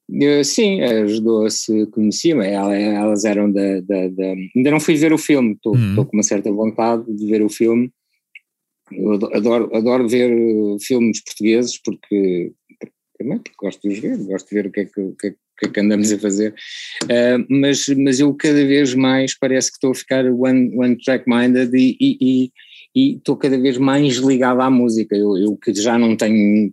[0.10, 5.18] Uh, sim, as Doce conheciam, elas eram da, da, da, Ainda não fui ver o
[5.18, 6.06] filme, estou uhum.
[6.06, 7.92] com uma certa vontade de ver o filme.
[8.92, 10.32] Eu adoro, adoro ver
[10.82, 15.02] filmes portugueses porque, porque gosto de os ver, gosto de ver o que é que,
[15.02, 16.54] o que, é que, é que andamos a fazer,
[17.04, 21.26] uh, mas, mas eu cada vez mais parece que estou a ficar one, one track
[21.28, 22.52] minded e, e, e,
[22.96, 25.16] e estou cada vez mais ligado à música.
[25.16, 26.72] Eu, eu que já não tenho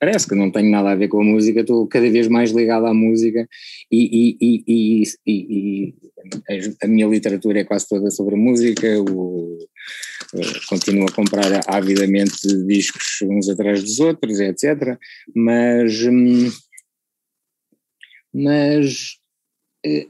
[0.00, 2.86] parece que não tenho nada a ver com a música, estou cada vez mais ligado
[2.86, 3.46] à música
[3.92, 5.94] e, e, e, e,
[6.82, 9.58] a minha literatura é quase toda sobre música, o,
[10.68, 14.96] continuo a comprar avidamente discos uns atrás dos outros, etc.
[15.34, 16.50] Mas, hum,
[18.32, 19.18] mas
[19.84, 20.06] eh,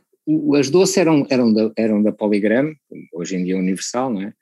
[0.59, 2.74] as duas eram, eram, da, eram da Polygram,
[3.12, 4.35] hoje em dia Universal, não é?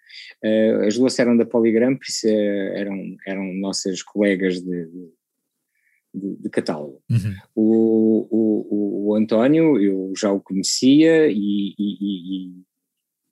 [0.42, 5.18] Eh, as duas eram da Polygram, por isso eh, eram, eram nossas colegas de, de
[6.14, 7.00] de, de catálogo.
[7.10, 7.34] Uhum.
[7.54, 12.64] O, o, o, António, eu já o conhecia e, e, e,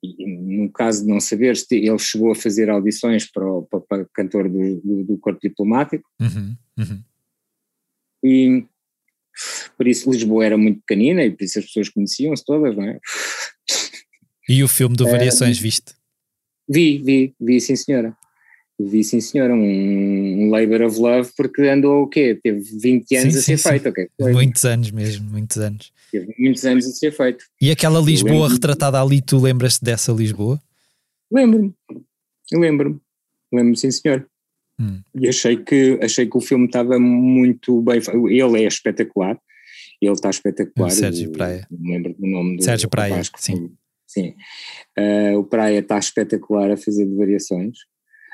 [0.03, 4.05] e, no caso de não saber, ele chegou a fazer audições para o para, para
[4.13, 6.07] cantor do, do, do, Corpo Diplomático.
[6.19, 6.55] Uhum.
[6.77, 7.03] Uhum.
[8.23, 8.65] E
[9.77, 12.99] por isso Lisboa era muito pequenina e por isso as pessoas conheciam-se todas, não é?
[14.49, 15.93] E o filme do Variações, é, viste?
[16.69, 18.15] Vi, vi, vi, sim senhora.
[18.79, 22.39] Vi, sim senhor, um, um Labor of Love, porque andou o quê?
[22.41, 24.07] Teve 20 anos sim, a ser sim, feito, ok?
[24.19, 25.91] Muitos anos mesmo, muitos anos.
[26.11, 27.43] Teve muitos anos a ser feito.
[27.59, 30.61] E aquela Lisboa retratada ali, tu lembras-te dessa Lisboa?
[31.31, 31.73] Lembro-me,
[32.53, 32.99] lembro-me,
[33.51, 34.25] lembro-me sim senhor.
[34.79, 35.01] Hum.
[35.15, 39.37] E achei que, achei que o filme estava muito bem, ele é espetacular,
[40.05, 40.87] ele está espetacular.
[40.87, 41.67] O Sérgio Praia.
[41.71, 43.71] Não lembro do nome do Sérgio Praia, sim.
[44.05, 44.33] Sim,
[44.97, 47.77] uh, o Praia está espetacular a fazer de variações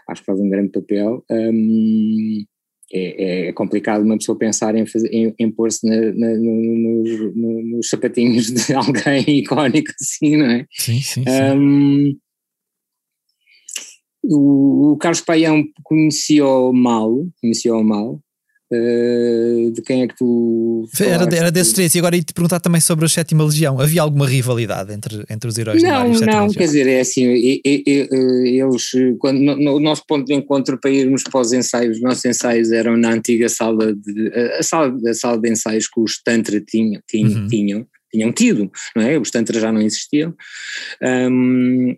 [0.08, 1.24] acho que faz um grande papel.
[1.30, 2.46] Um,
[2.92, 9.40] é, é, complicado uma pessoa pensar em, em, em pôr-se nos, nos, sapatinhos de alguém
[9.40, 10.66] icónico assim, não é?
[10.70, 11.24] Sim, sim.
[11.24, 11.30] sim.
[11.58, 12.18] Um,
[14.26, 18.22] o, o, Carlos Paião conhecia-o mal, conhecia-o mal,
[19.74, 20.88] de quem é que tu.
[21.00, 23.80] Era, era desses três, e agora ia te perguntar também sobre a Sétima Legião.
[23.80, 27.26] Havia alguma rivalidade entre, entre os heróis não, Não, não, quer dizer, é assim,
[27.64, 32.26] eles, quando, no, o nosso ponto de encontro para irmos para os ensaios, os nossos
[32.26, 34.32] ensaios eram na antiga sala de.
[34.60, 37.48] a sala, a sala de ensaios que os Tantra tinham, tinham, uhum.
[37.48, 39.18] tinham, tinham tido, não é?
[39.18, 40.34] Os Tantra já não existiam.
[41.02, 41.96] Um,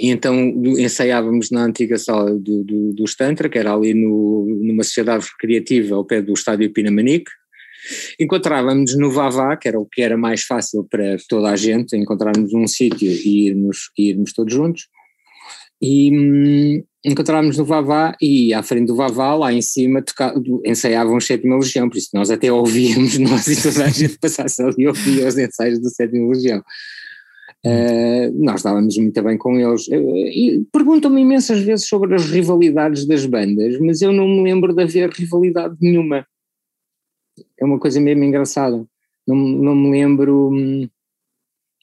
[0.00, 0.34] e então
[0.78, 5.94] ensaiávamos na antiga sala do, do, do Stantra, que era ali no, numa sociedade recreativa
[5.94, 7.30] ao pé do estádio Pinamanique.
[8.18, 12.52] Encontrávamos no Vavá, que era o que era mais fácil para toda a gente, encontrarmos
[12.54, 14.88] um sítio e irmos, irmos todos juntos.
[15.82, 20.02] E hum, encontrávamos no Vavá e à frente do Vavá, lá em cima,
[20.64, 24.62] ensaiavam o Sétima Legião, por isso nós até ouvíamos, nós e toda a gente passasse
[24.62, 26.62] ali e ouvia os ensaios do Sétima Legião.
[27.64, 29.86] Uh, nós estávamos muito bem com eles.
[29.88, 34.82] Uh, Perguntam-me imensas vezes sobre as rivalidades das bandas, mas eu não me lembro de
[34.82, 36.26] haver rivalidade nenhuma.
[37.58, 38.86] É uma coisa mesmo engraçada.
[39.26, 40.50] Não, não me lembro,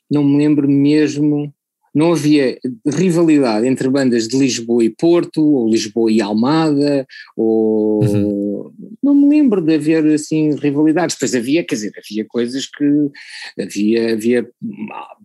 [0.10, 1.54] não me lembro mesmo.
[1.93, 8.04] Não havia rivalidade entre bandas de Lisboa e Porto, ou Lisboa e Almada, ou.
[8.04, 8.71] Uhum.
[9.02, 13.10] Não me lembro de haver assim rivalidades, depois havia, quer dizer, havia coisas que
[13.60, 14.47] havia, havia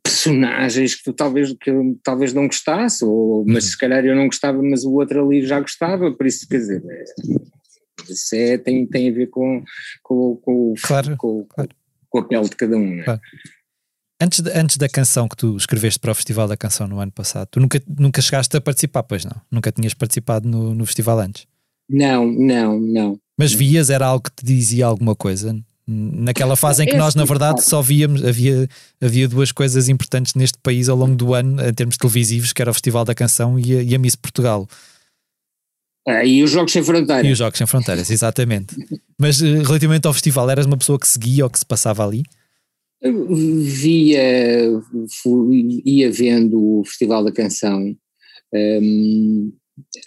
[0.02, 1.70] personagens que tu talvez, que
[2.02, 5.60] talvez não gostasse, ou, mas se calhar eu não gostava, mas o outro ali já
[5.60, 7.04] gostava, por isso quer dizer, é,
[8.08, 9.62] isso é, tem, tem a ver com,
[10.02, 11.46] com, com, claro, com,
[12.08, 12.96] com a pele de cada um.
[12.96, 13.04] Né?
[13.04, 13.20] Claro.
[14.22, 17.10] Antes, de, antes da canção que tu escreveste para o Festival da Canção no ano
[17.10, 19.34] passado, tu nunca, nunca chegaste a participar, pois não?
[19.50, 21.44] Nunca tinhas participado no, no festival antes?
[21.90, 23.18] Não, não, não.
[23.36, 25.58] Mas vias, era algo que te dizia alguma coisa?
[25.88, 28.68] Naquela fase em que nós, na verdade, só víamos, havia,
[29.00, 32.70] havia duas coisas importantes neste país ao longo do ano, em termos televisivos, que era
[32.70, 34.68] o Festival da Canção e a, e a Miss Portugal.
[36.06, 37.26] Ah, e os Jogos Sem Fronteiras.
[37.26, 38.76] E os Jogos Sem Fronteiras, exatamente.
[39.18, 42.22] Mas eh, relativamente ao festival, eras uma pessoa que seguia o que se passava ali?
[43.02, 44.80] Via,
[45.22, 47.96] fui, ia vendo o Festival da Canção.
[48.54, 49.52] Um,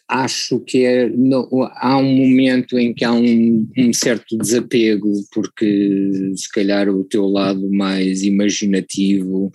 [0.07, 6.31] acho que é, não, há um momento em que há um, um, certo desapego, porque
[6.35, 9.51] se calhar o teu lado mais imaginativo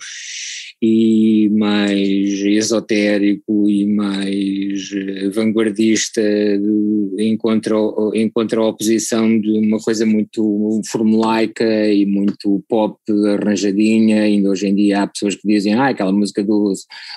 [0.81, 4.89] e mais esotérico e mais
[5.33, 6.21] vanguardista
[7.19, 7.75] encontra,
[8.15, 12.97] encontra a oposição de uma coisa muito formulaica e muito pop
[13.35, 16.73] arranjadinha, ainda hoje em dia há pessoas que dizem ah, aquela música do,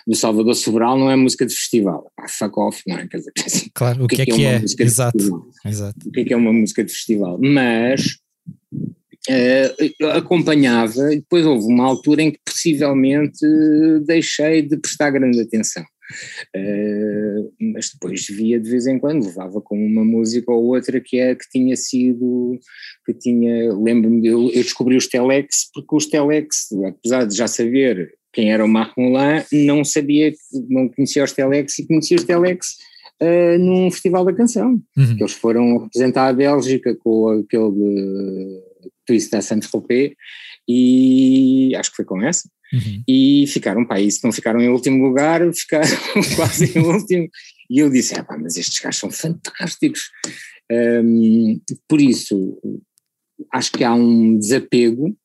[0.06, 3.06] do Salvador Sobral não é música de festival, ah, fuck off, não é?
[3.08, 3.32] Quer dizer,
[3.74, 4.54] claro, o que, é que é, que é?
[4.54, 4.82] é?
[4.82, 6.08] Exato, exato.
[6.08, 7.38] O que é que é uma música de festival?
[7.40, 8.18] Mas
[9.28, 13.46] uh, acompanhava e depois houve uma altura em que possivelmente
[14.06, 15.84] deixei de prestar grande atenção.
[16.54, 21.18] Uh, mas depois via de vez em quando, levava com uma música ou outra que,
[21.18, 22.58] é, que tinha sido,
[23.06, 28.12] que tinha, lembro-me, eu, eu descobri os Telex, porque os Telex, apesar de já saber
[28.34, 30.32] quem era o Marc Moulin, não sabia,
[30.68, 32.76] não conhecia os Telex e conhecia os Telex
[33.22, 35.16] uh, num festival da canção, uhum.
[35.16, 38.60] que eles foram representar a Bélgica com aquele
[39.06, 40.12] Twist à Saint-Tropez
[40.68, 42.48] e acho que foi com essa.
[42.72, 43.02] Uhum.
[43.06, 45.88] E ficaram, pá, se não ficaram em último lugar, ficaram
[46.36, 47.28] quase em último.
[47.70, 50.10] E eu disse: ah, pá, mas estes gajos são fantásticos.
[50.72, 52.58] Um, por isso,
[53.52, 55.16] acho que há um desapego,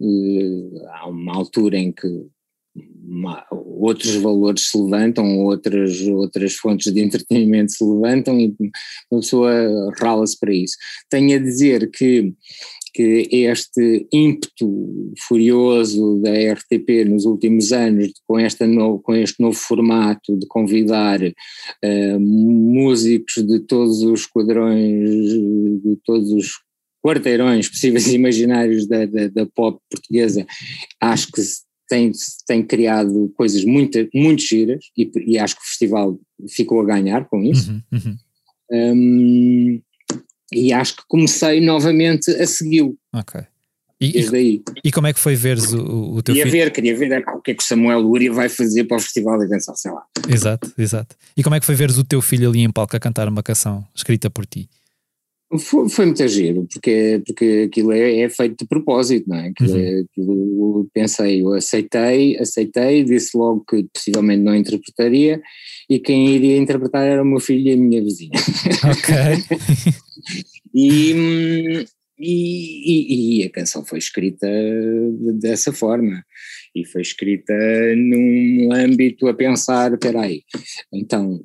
[0.00, 2.06] uh, há uma altura em que
[3.08, 8.54] uma, outros valores se levantam, outras, outras fontes de entretenimento se levantam e
[9.10, 9.52] uma pessoa
[10.00, 10.76] rala-se para isso.
[11.08, 12.34] Tenho a dizer que
[12.96, 19.54] que este ímpeto furioso da RTP nos últimos anos, com, esta no, com este novo
[19.54, 26.52] formato de convidar uh, músicos de todos os quadrões, de todos os
[27.04, 30.46] quarteirões possíveis e imaginários da, da, da pop portuguesa,
[30.98, 31.42] acho que
[31.88, 32.12] tem,
[32.46, 36.18] tem criado coisas muito, muito giras e, e, acho que o festival
[36.48, 37.70] ficou a ganhar com isso.
[37.70, 38.16] Uhum, uhum.
[38.70, 39.80] Um,
[40.52, 42.96] e acho que comecei novamente a segui-lo.
[43.12, 43.40] Ok.
[44.00, 44.62] E, Desde aí.
[44.84, 46.64] E como é que foi ver o, o teu queria filho?
[46.64, 49.38] ver, queria ver o que é que o Samuel Luria vai fazer para o Festival
[49.38, 50.02] da Canção, sei lá.
[50.28, 51.16] Exato, exato.
[51.36, 53.42] E como é que foi ver o teu filho ali em palco a cantar uma
[53.42, 54.68] canção escrita por ti?
[55.60, 59.48] Foi, foi muito giro, porque, porque aquilo é, é feito de propósito, não é?
[59.48, 59.78] Aquilo, uhum.
[59.78, 65.40] é, aquilo pensei, eu aceitei, aceitei, disse logo que possivelmente não interpretaria
[65.88, 68.32] e quem iria interpretar era o meu filho e a minha vizinha.
[68.90, 69.14] Ok.
[70.74, 71.86] e,
[72.18, 74.48] e, e, a canção foi escrita
[75.34, 76.24] dessa forma
[76.76, 77.54] e foi escrita
[77.96, 80.42] num âmbito a pensar, espera aí,
[80.92, 81.40] então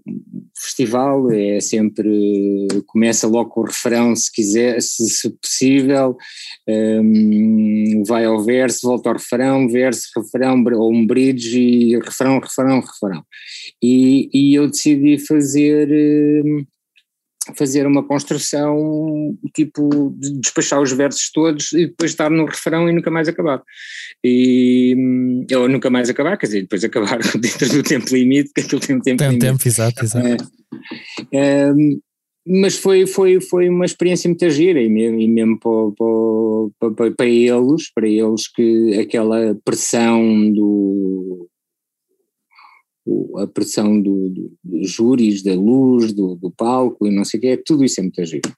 [0.61, 6.17] festival é sempre, começa logo com o refrão se quiser, se, se possível,
[6.67, 12.81] um, vai ao verso, volta ao refrão, verso, refrão, ou um bridge e refrão, refrão,
[12.81, 13.23] refrão.
[13.81, 16.43] E, e eu decidi fazer...
[17.55, 22.93] Fazer uma construção, tipo, de despachar os versos todos e depois estar no refrão e
[22.93, 23.61] nunca mais acabar.
[24.23, 24.95] E,
[25.55, 28.95] ou nunca mais acabar, quer dizer, depois acabar dentro do tempo limite, que aquilo tem
[28.95, 29.47] um tempo tem um limite.
[29.47, 30.51] tempo, exato, exato.
[31.31, 31.73] É, é,
[32.45, 37.27] mas foi, foi, foi uma experiência muito gira e mesmo, e mesmo para, para, para,
[37.27, 41.47] eles, para eles que aquela pressão do
[43.37, 47.41] a pressão do, do, dos júris, da luz, do, do, palco e não sei o
[47.41, 48.53] que, é, tudo isso é muito giro.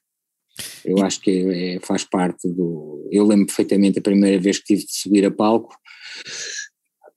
[0.84, 3.08] Eu acho que é, faz parte do.
[3.10, 5.74] Eu lembro perfeitamente a primeira vez que tive de subir a palco.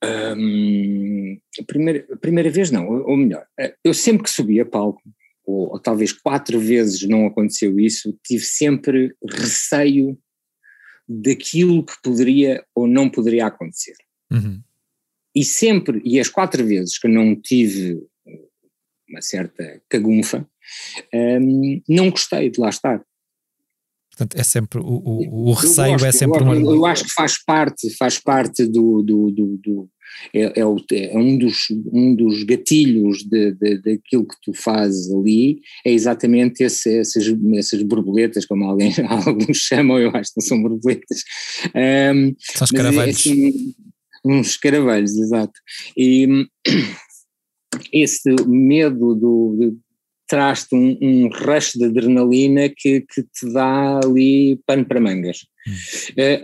[0.04, 3.46] Um, a, primeira, a primeira vez não, ou melhor,
[3.84, 5.02] eu sempre que subi a palco,
[5.46, 10.18] ou, ou talvez quatro vezes não aconteceu isso, tive sempre receio
[11.08, 13.96] daquilo que poderia ou não poderia acontecer.
[14.32, 14.62] Uhum
[15.38, 18.02] e sempre, e as quatro vezes que não tive
[19.08, 20.50] uma certa cagunfa,
[21.14, 23.04] um, não gostei de lá estar.
[24.10, 26.56] Portanto, é sempre o, o, o receio gosto, é sempre eu, uma.
[26.56, 29.04] Eu acho que faz parte, faz parte do.
[29.04, 29.90] do, do, do
[30.34, 35.12] é, é, o, é, um, dos, um dos gatilhos de, de, daquilo que tu fazes
[35.12, 37.26] ali, é exatamente esse, essas,
[37.56, 41.24] essas borboletas, como alguém, alguns chamam, eu acho que não são borboletas.
[41.76, 43.28] Um, são escaravelhos.
[43.28, 43.76] É, assim,
[44.26, 45.60] uns escaravelhos, exato.
[45.96, 46.48] E
[47.92, 49.78] esse medo do,
[50.28, 55.40] traz-te um, um rush de adrenalina que, que te dá ali pano para mangas.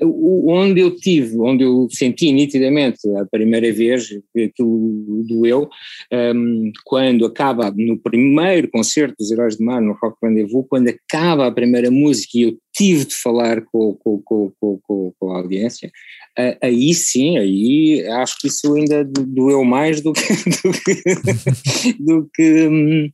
[0.02, 5.70] Uh, onde eu tive, onde eu senti nitidamente a primeira vez aquilo doeu,
[6.12, 10.90] um, ehm, quando acaba no primeiro concerto dos Heróis do Mar, no Rock Rendezvous, quando
[10.90, 15.38] acaba a primeira música e eu tive de falar com, com, com, com, com a
[15.38, 15.92] audiência,
[16.38, 20.22] uh, aí sim, aí acho que isso ainda doeu mais do que,
[20.64, 23.10] do que, do que, hum,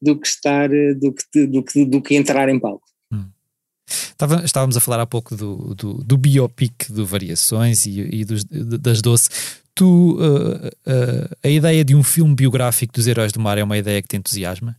[0.00, 2.90] do que estar, do que, do que, do que entrar em palco.
[3.90, 8.44] Estava, estávamos a falar há pouco do, do, do biopic do Variações e, e dos,
[8.44, 9.28] das Doce.
[9.74, 13.78] Tu, uh, uh, a ideia de um filme biográfico dos Heróis do Mar é uma
[13.78, 14.76] ideia que te entusiasma?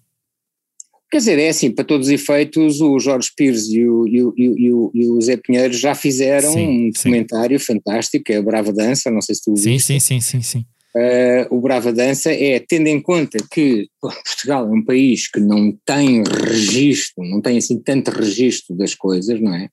[1.11, 4.33] Quer dizer, é assim, para todos os efeitos, o Jorge Pires e o, e o,
[4.37, 8.71] e o, e o Zé Pinheiro já fizeram sim, um documentário fantástico, é a Brava
[8.71, 9.87] Dança, não sei se tu sim, viste.
[9.87, 10.65] Sim, sim, sim, sim.
[10.95, 15.71] Uh, o Brava Dança é, tendo em conta que Portugal é um país que não
[15.85, 19.69] tem registro, não tem assim tanto registro das coisas, não é?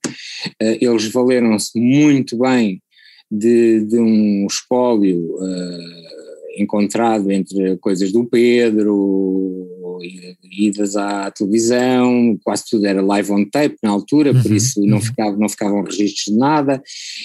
[0.61, 2.81] Uh, eles valeram-se muito bem
[3.29, 9.67] de, de um espólio uh, encontrado entre coisas do Pedro,
[10.03, 14.97] idas à televisão, quase tudo era live on tape na altura, por uhum, isso não,
[14.97, 15.01] uhum.
[15.01, 16.81] ficava, não ficavam registros de nada.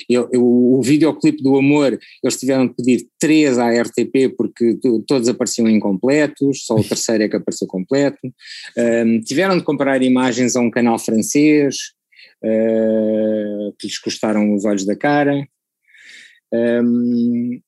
[0.08, 5.28] Eu, eu, o videoclipe do Amor, eles tiveram de pedir três à RTP porque todos
[5.28, 8.20] apareciam incompletos, só o terceiro é que apareceu completo.
[8.76, 11.76] Um, tiveram de comprar imagens a um canal francês,
[12.44, 15.46] uh, que lhes custaram os olhos da cara.
[16.52, 17.60] Um,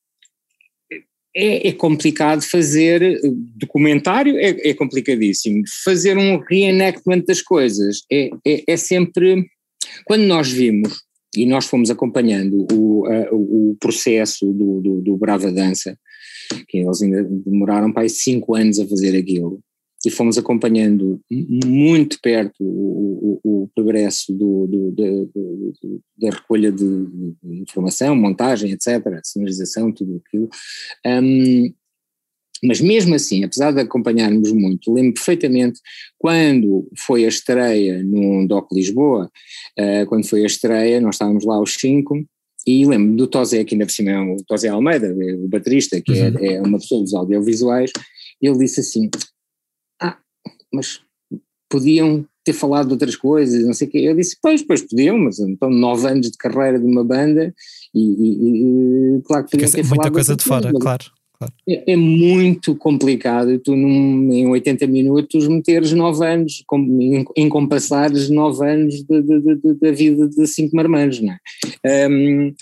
[1.37, 3.20] é, é, complicado fazer eh,
[3.57, 5.62] documentário, é, é, complicadíssimo.
[5.84, 9.47] Fazer um reenactment das coisas é, é, é, sempre.
[10.07, 11.03] Quando nós vimos
[11.37, 15.99] e nós fomos acompanhando o, a, o processo do, do, do, Brava Dança,
[16.68, 19.61] que eles ainda demoraram para aí cinco anos a fazer aquilo,
[20.07, 26.84] e fomos acompanhando muito perto o, o, o progresso do, do, do, da recolha de,
[27.42, 30.48] informação, montagem, etc., sinalização, tudo aquilo.
[31.04, 31.74] Um,
[32.62, 35.80] mas mesmo assim, apesar de acompanharmos muito, lembro perfeitamente
[36.16, 39.30] quando foi a estreia no DOC Lisboa,
[39.78, 42.24] uh, quando foi a estreia, nós estávamos lá aos cinco,
[42.64, 46.16] e lembro do Tosé, que ainda por cima é o Tosé Almeida, o baterista, que
[46.16, 46.38] é, uhum.
[46.38, 47.90] é, é uma pessoa dos audiovisuais,
[48.40, 49.09] ele disse assim,
[50.72, 51.00] mas
[51.68, 53.98] podiam ter falado de outras coisas, não sei o quê.
[53.98, 57.52] Eu disse, pois, pois podiam, mas então nove anos de carreira de uma banda
[57.92, 60.02] e, e, e claro que podiam ter muita falado.
[60.02, 61.04] Muita coisa de fora, claro.
[61.38, 61.52] claro.
[61.68, 66.64] É, é, muito complicado tu num, em 80 minutos meteres nove anos,
[67.36, 71.34] encompassares nove anos da vida de cinco marmãs, não
[71.84, 72.08] é?
[72.08, 72.54] Um,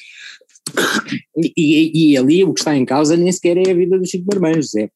[1.36, 4.26] e, e, ali o que está em causa nem sequer é a vida dos cinco
[4.26, 4.88] marmãs, é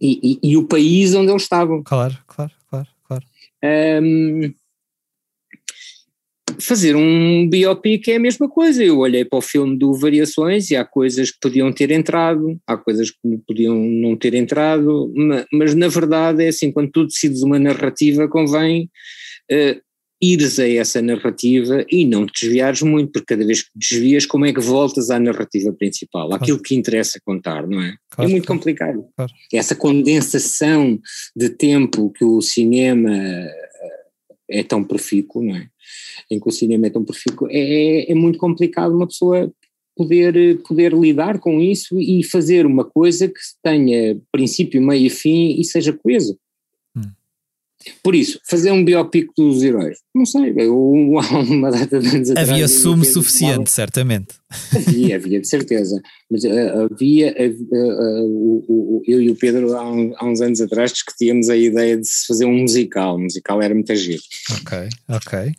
[0.00, 1.82] e, e, e, o país onde eles estavam.
[1.82, 3.24] Claro, claro, claro, claro.
[4.02, 4.52] Um,
[6.60, 8.84] fazer um biopic é a mesma coisa.
[8.84, 12.76] Eu olhei para o filme do Variações e há coisas que podiam ter entrado, há
[12.76, 17.42] coisas que podiam não ter entrado, mas, mas na verdade é assim, quando tu decides
[17.42, 18.90] uma narrativa convém
[19.50, 19.80] uh,
[20.20, 24.44] ires a essa narrativa e não te desviares muito, porque cada vez que desvias, como
[24.44, 26.42] é que voltas à narrativa principal, claro.
[26.42, 27.94] aquilo que interessa contar, não é?
[28.10, 28.58] Claro, é muito claro.
[28.58, 29.04] complicado.
[29.52, 30.98] Essa condensação
[31.34, 33.70] de tempo que o cinema eh,
[34.50, 35.68] é tão profícuo, não é?
[36.30, 39.50] Em que o cinema é tão profícuo, é, é muito complicado uma pessoa
[39.96, 45.58] poder, poder lidar com isso e fazer uma coisa que tenha princípio, meio e fim
[45.58, 46.36] e seja coesa.
[48.02, 52.50] Por isso, fazer um biopic dos heróis, não sei, há uma data de anos atrás.
[52.50, 54.34] Havia sumo suficiente, certamente.
[54.74, 56.00] Havia, havia, de certeza.
[56.30, 60.92] Mas uh, havia, uh, uh, eu e o Pedro, há, um, há, uns anos atrás,
[60.92, 63.16] discutíamos a ideia de se fazer um musical.
[63.16, 64.22] O musical era muito giro.
[64.60, 65.54] Ok, ok.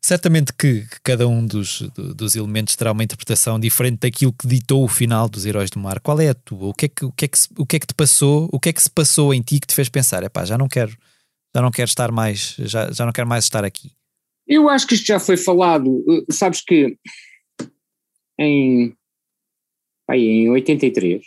[0.00, 1.82] Certamente que, que cada um dos,
[2.14, 6.00] dos elementos terá uma interpretação diferente daquilo que ditou o final dos Heróis do Mar.
[6.00, 6.68] Qual é a tua?
[6.68, 8.48] O que é que, o que, é que, o que, é que te passou?
[8.52, 10.22] O que é que se passou em ti que te fez pensar?
[10.22, 10.96] Epá, já não quero,
[11.54, 13.90] já não quero estar mais, já, já não quero mais estar aqui.
[14.46, 15.90] Eu acho que isto já foi falado.
[15.90, 16.96] Uh, sabes que
[18.38, 18.94] em,
[20.08, 21.22] aí, em 83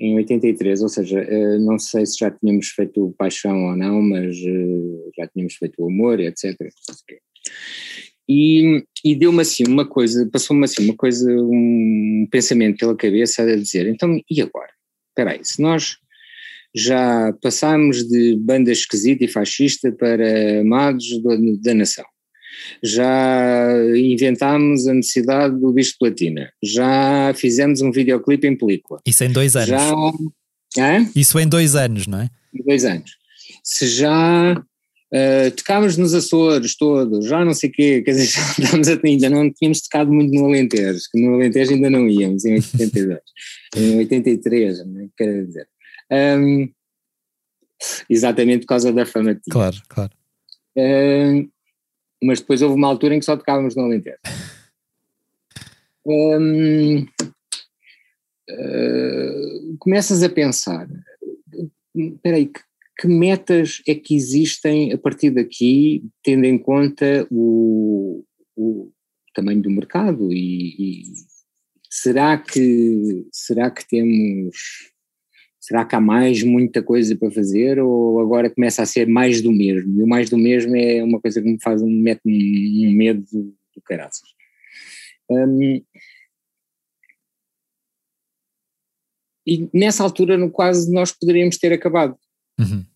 [0.00, 4.36] em 83, ou seja, uh, não sei se já tínhamos feito Paixão ou não, mas
[4.38, 6.56] uh, já tínhamos feito o Amor, etc.
[8.26, 13.56] E, e deu-me assim uma coisa, passou-me assim uma coisa, um pensamento pela cabeça a
[13.56, 14.70] dizer, então e agora?
[15.10, 15.98] Espera aí, se nós
[16.74, 21.20] já passámos de banda esquisita e fascista para amados
[21.60, 22.04] da nação,
[22.82, 29.00] já inventámos a necessidade do bicho de platina, já fizemos um videoclipe em película.
[29.06, 29.68] Isso em dois anos.
[29.68, 29.92] Já,
[31.16, 32.30] Isso em dois anos, não é?
[32.54, 33.10] Em dois anos.
[33.64, 38.26] Se já uh, tocámos nos Açores todos, já não sei o quê, quer dizer,
[38.58, 42.08] já estamos a, ainda não tínhamos tocado muito no Alentejo, que no Alentejo ainda não
[42.08, 43.20] íamos, em 82,
[43.76, 44.78] em 83,
[45.16, 45.68] quero dizer.
[46.12, 46.68] Um,
[48.08, 49.38] exatamente por causa da fama.
[49.50, 50.12] Claro, claro.
[50.76, 51.48] Um,
[52.22, 54.18] mas depois houve uma altura em que só tocávamos no Alentejo.
[56.04, 57.02] Um,
[58.50, 60.88] uh, começas a pensar,
[61.94, 62.60] espera aí, que,
[62.98, 68.24] que, metas é que existem a partir daqui, tendo em conta o,
[68.56, 68.90] o
[69.34, 71.02] tamanho do mercado e, e
[71.88, 74.89] será que será que temos
[75.60, 79.52] será que há mais muita coisa para fazer ou agora começa a ser mais do
[79.52, 80.00] mesmo?
[80.00, 83.22] E o mais do mesmo é uma coisa que me faz, me mete um medo
[83.30, 84.28] do, do caraças.
[85.30, 85.82] Um,
[89.46, 92.16] e nessa altura, no quase, nós poderíamos ter acabado.
[92.58, 92.86] Uhum.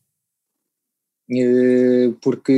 [1.31, 2.53] Uh, porque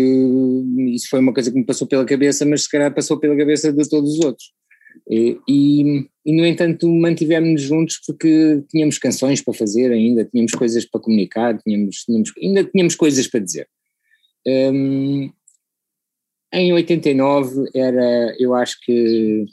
[0.95, 3.73] isso foi uma coisa que me passou pela cabeça, mas se calhar passou pela cabeça
[3.73, 4.53] de todos os outros.
[5.09, 11.01] E, e, no entanto, mantivemos-nos juntos porque tínhamos canções para fazer ainda, tínhamos coisas para
[11.01, 13.69] comunicar, tínhamos, tínhamos ainda tínhamos coisas para dizer.
[14.47, 15.31] Um,
[16.53, 19.45] em 89 era, eu acho que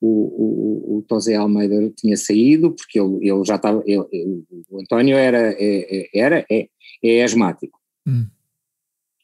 [0.00, 4.04] o, o, o Tosé Almeida tinha saído porque ele, ele já estava, ele,
[4.70, 6.68] o António era, é, é, era, é,
[7.02, 7.78] é asmático.
[8.06, 8.26] Hum.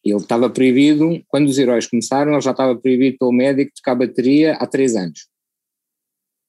[0.05, 3.95] Ele estava proibido, quando os heróis começaram, ele já estava proibido pelo médico de tocar
[3.95, 5.29] bateria há três anos.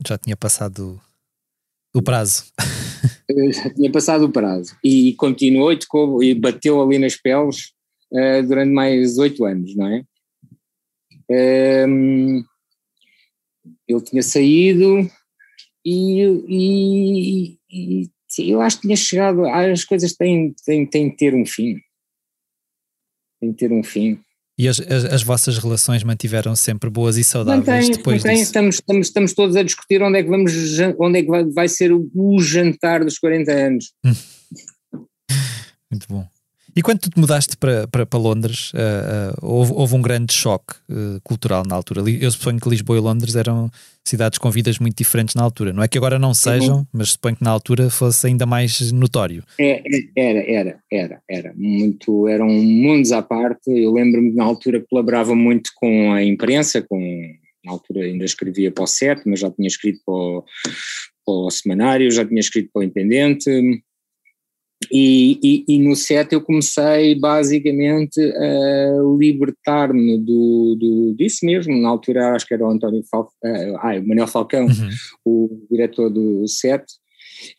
[0.05, 1.01] Já tinha passado
[1.93, 2.45] o prazo.
[3.51, 4.75] Já tinha passado o prazo.
[4.83, 5.79] E continuou e,
[6.23, 7.73] e bateu ali nas peles
[8.11, 10.03] uh, durante mais oito anos, não é?
[11.27, 12.43] Um, ehm,
[13.87, 15.09] ele tinha saído
[15.83, 18.09] e, e, e,
[18.51, 19.45] eu acho que tinha chegado.
[19.45, 21.79] As coisas têm, têm, têm de ter um fim.
[23.39, 24.19] Têm de ter um fim.
[24.57, 28.37] E as, as, as, vossas relações mantiveram sempre boas e saudáveis mantém, depois mantém.
[28.37, 28.45] disso?
[28.45, 30.53] Estamos, estamos, estamos todos a discutir onde é que, vamos,
[30.97, 33.93] onde é que vai, vai ser o, o jantar dos 40 anos.
[35.91, 36.25] Muito bom.
[36.75, 40.33] E quando tu te mudaste para, para, para Londres, uh, uh, houve, houve, um grande
[40.33, 42.01] choque uh, cultural na altura.
[42.01, 43.71] Eu suponho que Lisboa e Londres eram
[44.03, 45.71] cidades com vidas muito diferentes na altura.
[45.71, 46.85] Não é que agora não sejam, uhum.
[46.91, 49.41] mas suponho que na altura fosse ainda mais notório.
[49.57, 51.53] É, é era, era, era, era.
[51.55, 53.71] Muito, eram mundos à parte.
[53.71, 56.99] Eu lembro-me na altura colaborava muito com a imprensa, com,
[57.63, 60.43] na altura ainda escrevia para o CEP, mas já tinha escrito para o,
[61.25, 63.49] para o Semanário, já tinha escrito para o Independente
[64.91, 71.89] e, e, e, no set eu comecei basicamente a libertar-me do, do, disso mesmo, na
[71.89, 74.89] altura acho que era o António Fal, uh, ah, o Manuel Falcão, uhum.
[75.25, 76.83] o diretor do set,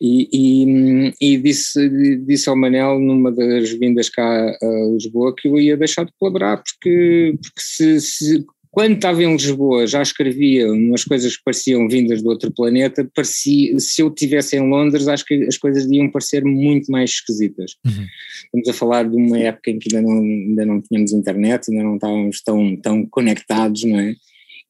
[0.01, 5.57] e, e, e, disse, disse ao Manel numa das vindas cá a Lisboa que eu
[5.59, 8.45] ia deixar de colaborar porque, porque se, se
[8.77, 13.79] quando estava em Lisboa já escrevia umas coisas que pareciam vindas de outro planeta, parecia,
[13.79, 17.71] se eu estivesse em Londres acho que as coisas iam parecer muito mais esquisitas.
[17.83, 18.05] Uhum.
[18.45, 21.83] Estamos a falar de uma época em que ainda não, ainda não tínhamos internet, ainda
[21.85, 24.13] não estávamos tão, tão conectados, não é?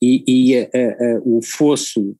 [0.02, 2.16] E, e a, a, o fosso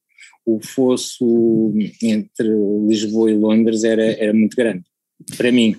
[0.46, 1.74] o fosso
[2.04, 2.50] entre
[2.86, 4.84] Lisboa e Londres era, era muito grande,
[5.38, 5.74] para mim.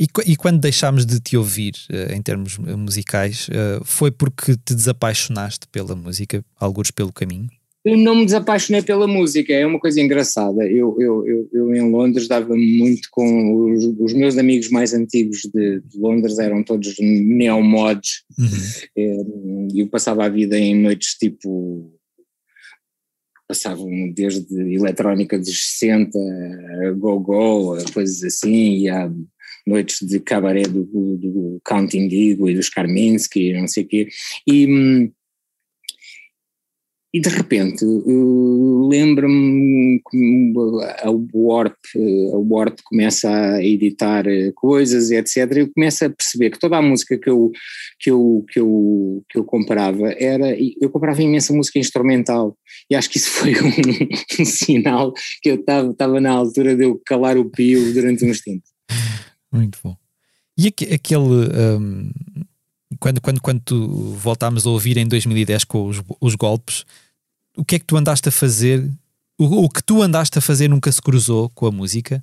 [0.00, 4.72] E, e, quando deixámos de te ouvir uh, em termos musicais, uh, foi porque te
[4.72, 7.48] desapaixonaste pela música, alguns pelo caminho?
[7.84, 10.64] Eu não me desapaixonei pela música, é uma coisa engraçada.
[10.64, 15.40] Eu, eu, eu, eu em Londres dava muito com os, os meus amigos mais antigos
[15.52, 19.68] de, de Londres, eram todos neomods, uhum.
[19.72, 21.92] e eu passava a vida em noites tipo
[23.48, 26.18] passavam desde eletrónica dos 60,
[26.98, 29.10] go-go, coisas assim, e a
[29.68, 34.08] noites de cabaré do, do, do Count Indigo e dos Karminsky, não sei o quê,
[34.46, 35.10] e,
[37.12, 40.52] e de repente uh, lembro-me que
[41.02, 41.76] a Warp,
[42.32, 45.36] a Warp começa a editar coisas, etc.
[45.56, 47.50] E eu começo a perceber que toda a música que eu,
[47.98, 50.56] que eu, que eu, que eu comprava era.
[50.80, 52.56] Eu comprava imensa música instrumental.
[52.90, 55.12] E acho que isso foi um, um sinal
[55.42, 58.77] que eu estava na altura de eu calar o pio durante uns tempos.
[59.52, 59.96] Muito bom.
[60.56, 61.18] E aquele.
[61.18, 62.10] Um,
[62.98, 66.84] quando, quando, quando voltámos a ouvir em 2010 com os, os golpes,
[67.56, 68.88] o que é que tu andaste a fazer?
[69.38, 72.22] O, o, que tu andaste a fazer nunca se cruzou com a música?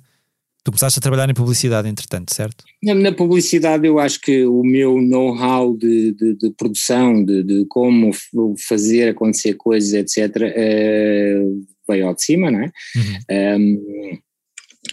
[0.62, 2.64] Tu começaste a trabalhar em publicidade, entretanto, certo?
[2.82, 8.10] Na, publicidade, eu acho que o meu know-how de, de, de, produção, de, de, como
[8.58, 11.42] fazer acontecer coisas, etc., uh, eh,
[11.88, 12.70] veio ao de cima, não é?
[12.96, 13.60] Uhum.
[13.60, 14.18] Um,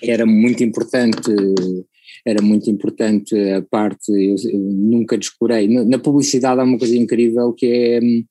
[0.04, 1.32] era muito importante
[2.26, 5.68] era muito importante a parte, eu, eu nunca descurei.
[5.68, 8.26] Na, na, publicidade há uma coisa incrível que é, hum,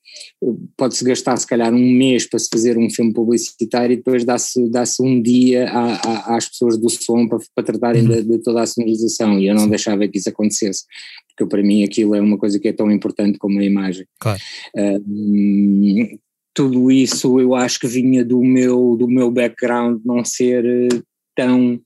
[0.76, 4.68] pode-se gastar se calhar um mês para se fazer um filme publicitário e depois dá-se
[4.70, 8.62] dá um dia a, a, às pessoas do som para, para tratarem de, de, toda
[8.62, 10.84] a sonorização e eu não deixava que isso acontecesse,
[11.28, 14.06] porque para mim aquilo é uma coisa que é tão importante como a imagem.
[14.18, 14.40] Claro.
[14.76, 16.18] Uh,
[16.54, 21.00] tudo isso eu acho que vinha do meu, do meu background não ser eh,
[21.34, 21.80] tão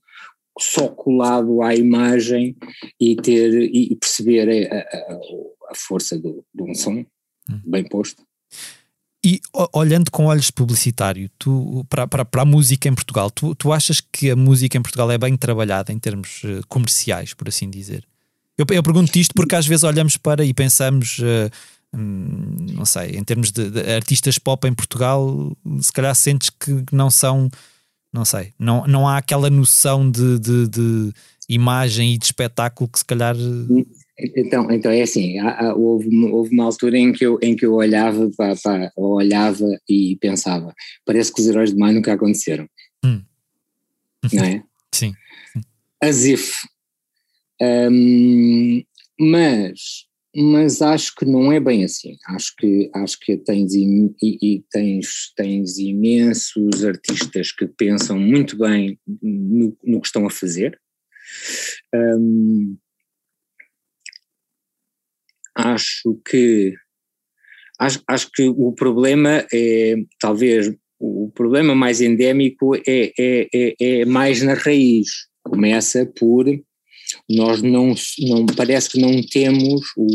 [0.58, 2.56] só colado à imagem
[3.00, 5.18] e ter e perceber a, a,
[5.70, 7.04] a força do, de um som
[7.50, 7.60] hum.
[7.64, 8.22] bem posto.
[9.24, 9.40] E
[9.72, 13.72] olhando com olhos de publicitário, tu, para, para, para a música em Portugal, tu, tu
[13.72, 17.68] achas que a música em Portugal é bem trabalhada em termos eh, comerciais, por assim
[17.68, 18.06] dizer?
[18.56, 21.50] Eu, eu pergunto isto porque às vezes olhamos para e pensamos, uh,
[21.92, 27.10] não sei, em termos de, de, artistas pop em Portugal, se calhar sentes que não
[27.10, 27.50] são
[28.16, 31.12] não sei, não, não há aquela noção de, de, de
[31.46, 33.36] imagem e de espetáculo que se calhar.
[34.34, 37.66] Então, então é assim, há, há, houve, houve uma altura em que eu, em que
[37.66, 42.66] eu olhava, para, para, olhava e pensava, parece que os heróis de maio nunca aconteceram.
[43.04, 43.20] Hum.
[44.32, 44.62] Não é?
[44.94, 45.12] sim,
[45.52, 45.62] sim.
[46.02, 46.52] As if.
[47.60, 48.82] Um,
[49.20, 50.05] mas
[50.36, 52.16] mas acho que não é bem assim.
[52.28, 58.98] Acho que, acho que tens, e, e tens, tens imensos artistas que pensam muito bem
[59.22, 60.78] no, no que estão a fazer.
[61.94, 62.76] Um,
[65.54, 66.74] acho que
[67.78, 74.04] acho, acho que o problema é talvez o problema mais endémico é, é, é, é
[74.04, 75.08] mais na raiz.
[75.42, 76.46] Começa por
[77.28, 80.06] nós não, não parece que não temos o,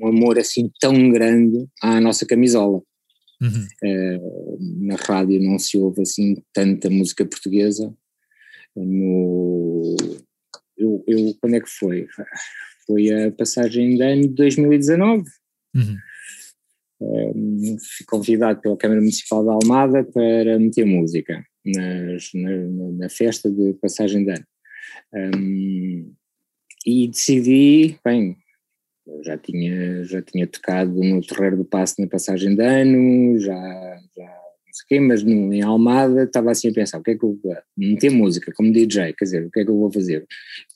[0.00, 2.82] um amor assim tão grande à nossa camisola.
[3.40, 3.66] Uhum.
[3.82, 7.92] Uh, na rádio não se ouve assim tanta música portuguesa.
[8.76, 9.96] No,
[10.76, 12.06] eu, eu, quando é que foi?
[12.86, 15.24] Foi a passagem de ano de 2019.
[15.74, 15.96] Uhum.
[17.02, 22.50] Um, fui convidado pela Câmara Municipal de Almada para meter música nas, na,
[22.98, 24.44] na, festa de passagem de ano.
[25.12, 26.12] Um,
[26.86, 28.36] e decidi, bem,
[29.22, 34.39] já tinha, já tinha tocado no Terreiro do Passo na passagem de ano, já, já
[34.72, 37.56] sei mas no, em Almada estava assim a pensar, o que é que eu vou
[37.76, 40.26] meter música como DJ, quer dizer, o que é que eu vou fazer?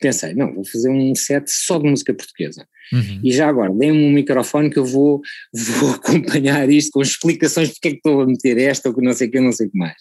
[0.00, 2.66] Pensei, não, vou fazer um set só de música portuguesa.
[2.92, 3.20] Uhum.
[3.24, 5.20] E já agora, dê-me um microfone que eu vou,
[5.80, 9.12] vou acompanhar isto com explicações porque é que estou a meter esta ou que não
[9.12, 9.96] sei o que, não sei o que mais.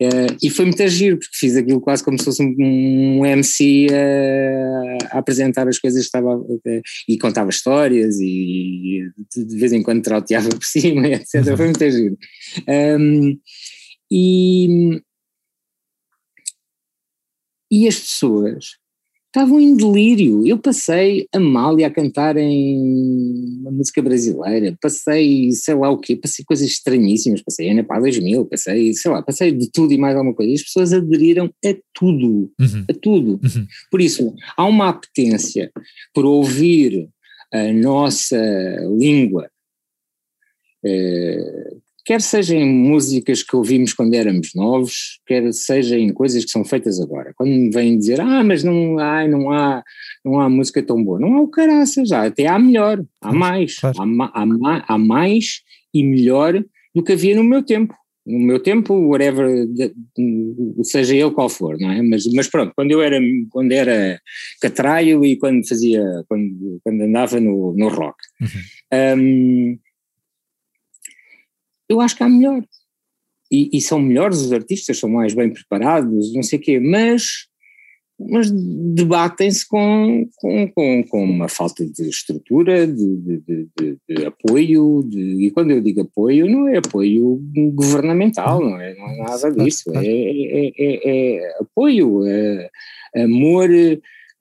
[0.00, 3.86] Uh, e foi muito giro, porque fiz aquilo quase como se fosse um, um MC
[3.90, 6.60] uh, a apresentar as coisas que estava, uh,
[7.08, 9.02] e contava histórias e
[9.34, 11.46] de, vez em quando trauteava por cima, etc.
[11.46, 11.56] Uhum.
[11.56, 12.18] Foi muito giro.
[12.68, 13.27] Um,
[14.10, 15.00] e,
[17.70, 18.78] e as pessoas
[19.28, 20.46] estavam em delírio.
[20.46, 26.16] Eu passei a Mália a cantar em uma música brasileira, passei sei lá o quê,
[26.16, 30.16] passei coisas estranhíssimas, passei Ana Pá 2000, passei, sei lá, passei de tudo e mais
[30.16, 30.50] alguma coisa.
[30.50, 32.84] E as pessoas aderiram a tudo, uhum.
[32.88, 33.40] a tudo.
[33.42, 33.66] Uhum.
[33.90, 35.70] Por isso, há uma apetência
[36.14, 37.08] por ouvir
[37.52, 38.36] a nossa
[38.98, 39.50] língua,
[40.84, 41.76] eh,
[42.08, 46.64] quer seja em músicas que ouvimos quando éramos novos, quer seja em coisas que são
[46.64, 47.34] feitas agora.
[47.36, 49.82] Quando me vêm dizer, ah, mas não, ai, não, há,
[50.24, 53.78] não há música tão boa, não há o caraça já, até há melhor, há mais,
[53.78, 53.98] claro.
[54.00, 55.60] há, há, há, mais
[55.92, 57.94] e melhor do que havia no meu tempo.
[58.26, 59.66] No meu tempo, whatever,
[60.82, 62.00] seja ele qual for, não é?
[62.00, 64.18] Mas, mas pronto, quando eu era, quando era
[64.62, 68.16] catraio e quando fazia, quando, quando andava no, no rock.
[68.40, 69.18] Uhum.
[69.18, 69.78] Um,
[71.88, 72.62] eu acho que há melhor.
[73.50, 77.48] E, e, são melhores os artistas, são mais bem preparados, não sei o quê, mas
[78.18, 85.08] mas debatem-se com, com, com, com, uma falta de estrutura, de, de, de, de apoio,
[85.12, 87.40] e quando eu digo apoio, não é apoio
[87.72, 92.68] governamental, não é, não é nada disso, é, é, é, é apoio, é
[93.22, 93.68] amor,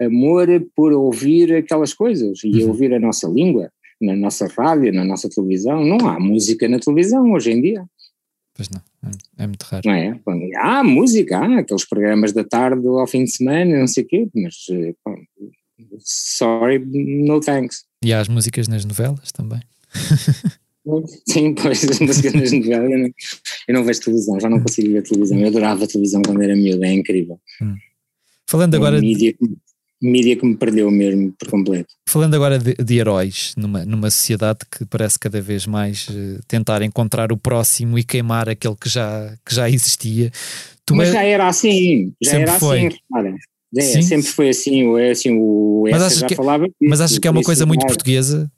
[0.01, 2.69] amor por ouvir aquelas coisas e uhum.
[2.69, 3.71] ouvir a nossa língua,
[4.01, 7.85] na nossa rádio, na nossa televisão, não há música na televisão hoje em dia.
[8.53, 9.83] Pois não, é, é muito raro.
[9.85, 10.19] Não é?
[10.55, 14.27] Há música, há aqueles programas da tarde ao fim de semana, não sei o quê,
[14.35, 14.55] mas
[15.05, 15.15] bom,
[15.99, 17.85] sorry, no thanks.
[18.03, 19.61] E há as músicas nas novelas também.
[21.27, 23.09] Sim, pois, as músicas nas novelas, eu não,
[23.67, 26.83] eu não vejo televisão, já não consigo ver televisão, eu adorava televisão quando era miúdo,
[26.83, 27.39] é incrível.
[27.61, 27.75] Hum.
[28.47, 28.99] Falando agora...
[29.01, 29.35] Mídia,
[30.01, 31.93] mídia que me perdeu mesmo por completo.
[32.07, 36.81] Falando agora de, de, heróis, numa, numa sociedade que parece cada vez mais uh, tentar
[36.81, 40.31] encontrar o próximo e queimar aquele que já, que já existia.
[40.85, 41.13] Tu Mas é...
[41.13, 42.77] já era assim, já sempre era foi.
[42.79, 43.35] assim, repara.
[43.75, 46.67] É, sempre foi assim, é assim o mas já que, falava.
[46.81, 48.49] Mas achas que é uma coisa muito portuguesa?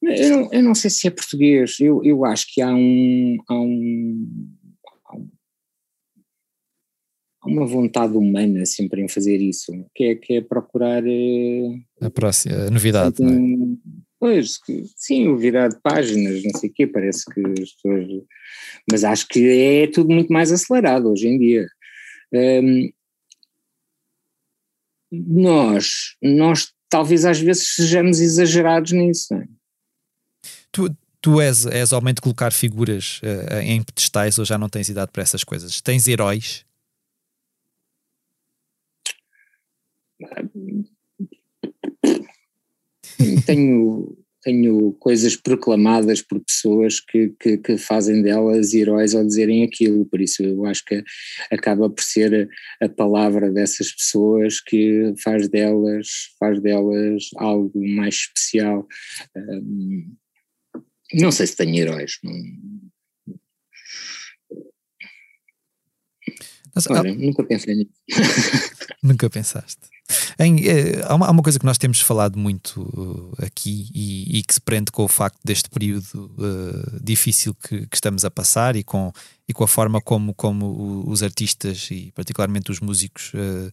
[0.00, 3.54] Eu não, eu não sei se é português, eu, eu acho que há um, há
[3.54, 4.48] um
[7.42, 12.10] há uma vontade humana sempre em fazer isso, que é, que é procurar eh, a
[12.10, 13.76] próxima a novidade, não é?
[14.18, 14.60] Pois,
[14.96, 18.06] sim, o virar de páginas, não sei o quê, parece que as pessoas.
[18.88, 21.66] Mas acho que é tudo muito mais acelerado hoje em dia.
[22.32, 22.92] Um,
[25.10, 29.48] nós, nós talvez às vezes sejamos exagerados nisso, não é?
[30.70, 34.88] Tu, tu és, és homem de colocar figuras uh, em pedestais ou já não tens
[34.88, 35.80] idade para essas coisas?
[35.80, 36.64] Tens heróis?
[43.46, 50.04] Tenho, tenho coisas proclamadas por pessoas que, que, que, fazem delas heróis ao dizerem aquilo,
[50.06, 51.02] por isso eu acho que
[51.50, 52.50] acaba por ser
[52.80, 56.08] a, a palavra dessas pessoas que faz delas,
[56.38, 58.86] faz delas algo mais especial.
[59.36, 60.14] Um,
[61.14, 62.32] não sei se tenho heróis, não,
[66.74, 67.92] Mas, Olha, nunca pensei nisso.
[69.02, 69.92] nunca pensaste.
[70.38, 74.38] Em, é, há, uma, há, uma, coisa que nós temos falado muito uh, aqui e,
[74.38, 78.30] e, que se prende com o facto deste período uh, difícil que, que, estamos a
[78.30, 79.12] passar e com,
[79.48, 83.72] e com a forma como, como os artistas e particularmente os músicos uh,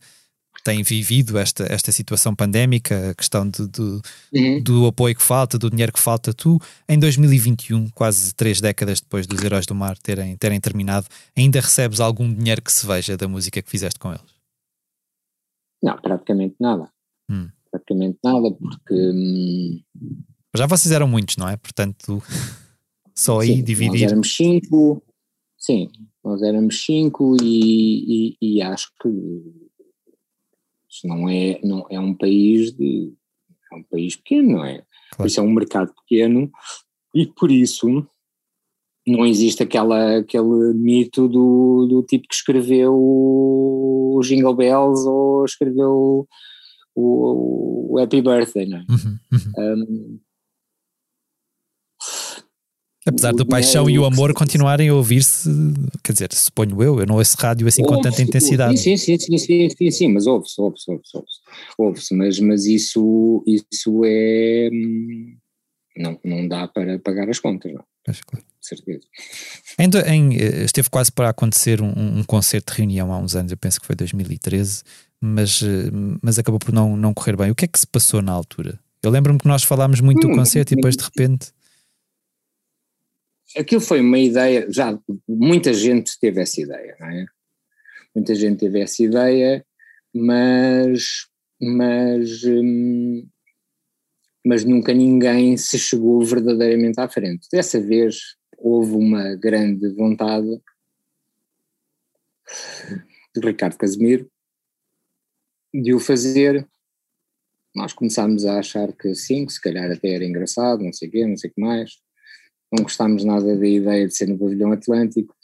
[0.63, 4.01] têm vivido esta, esta situação pandémica, a questão de, de,
[4.33, 4.61] uhum.
[4.63, 6.33] do apoio que falta, do dinheiro que falta.
[6.33, 11.61] Tu, em 2021, quase três décadas depois dos Heróis do Mar terem, terem terminado, ainda
[11.61, 14.38] recebes algum dinheiro que se veja da música que fizeste com eles?
[15.81, 16.91] Não, praticamente nada.
[17.29, 17.49] Hum.
[17.71, 18.93] Praticamente nada, porque.
[18.93, 19.81] Hum,
[20.55, 21.57] Já vocês eram muitos, não é?
[21.57, 22.21] Portanto,
[23.15, 24.01] só aí sim, dividir.
[24.01, 25.03] Nós éramos cinco,
[25.57, 25.89] sim,
[26.23, 29.09] nós éramos cinco e, e, e acho que
[30.89, 33.13] isto não é, não é um país de.
[33.71, 34.77] É um país pequeno, não é?
[34.77, 35.17] Claro.
[35.17, 36.51] Por isso é um mercado pequeno
[37.13, 38.07] e por isso
[39.07, 46.27] não existe aquela, aquele mito do, do tipo que escreveu o Jingle Bells ou escreveu
[46.95, 48.85] o, o Happy Birthday, não é?
[48.89, 49.73] Uhum, uhum.
[49.83, 50.19] Um,
[53.07, 55.49] Apesar do paixão e o amor continuarem a ouvir-se,
[56.03, 58.77] quer dizer, suponho eu, eu não ouço rádio assim com tanta intensidade.
[58.77, 59.37] Sim, sim, sim,
[59.69, 61.39] sim, sim, mas ouve-se, ouve-se, ouve-se, ouve-se,
[61.77, 65.37] ouve-se, mas, mas isso, isso é, hum,
[65.97, 67.83] não, não dá para pagar as contas, não.
[68.25, 68.45] Claro.
[68.61, 69.01] certeza.
[69.77, 73.51] Em, em, eh, esteve quase para acontecer um, um, concerto de reunião há uns anos,
[73.51, 74.83] eu penso que foi 2013,
[75.21, 75.89] mas, eh,
[76.21, 77.51] mas acabou por não, não correr bem.
[77.51, 78.79] O que é que se passou na altura?
[79.01, 81.51] Eu lembro-me que nós falámos muito hum, do concerto e depois de repente.
[83.57, 84.97] Aquilo foi uma ideia, já
[85.27, 87.25] muita gente teve essa ideia, não é?
[88.15, 89.65] Muita gente teve essa ideia,
[90.13, 91.27] mas,
[91.61, 93.27] mas hum,
[94.45, 97.47] mas nunca ninguém se chegou verdadeiramente à frente.
[97.51, 100.61] Dessa vez houve uma grande vontade
[103.35, 104.29] de Ricardo Casemiro
[105.73, 106.67] de o fazer.
[107.75, 111.11] Nós começámos a achar que sim, que se calhar até era engraçado, não sei o
[111.11, 111.99] quê, não sei o que mais.
[112.71, 115.35] Não gostámos nada da ideia de ser no pavilhão Atlântico.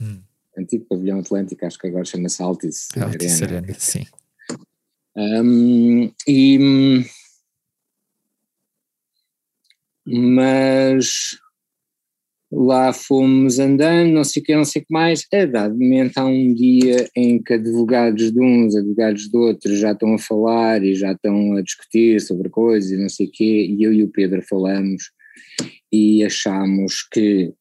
[0.00, 0.22] Hum.
[0.56, 3.58] Antigo pavilhão Atlântico, acho que agora chama-se Altice, Altice Arena.
[3.58, 3.78] Arena.
[3.78, 4.06] Sim.
[5.16, 7.04] Um, e
[10.06, 11.38] mas
[12.52, 16.18] lá fomos andando, não sei o que, não sei o que mais, a dado momento
[16.18, 20.84] há um dia em que advogados de uns, advogados de outros já estão a falar
[20.84, 24.04] e já estão a discutir sobre coisas e não sei o quê, e eu e
[24.04, 25.10] o Pedro falamos
[25.92, 27.52] e achamos que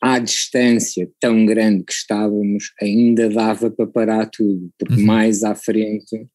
[0.00, 5.06] à distância tão grande que estávamos, ainda dava para parar tudo, porque uhum.
[5.06, 6.26] mais à frente,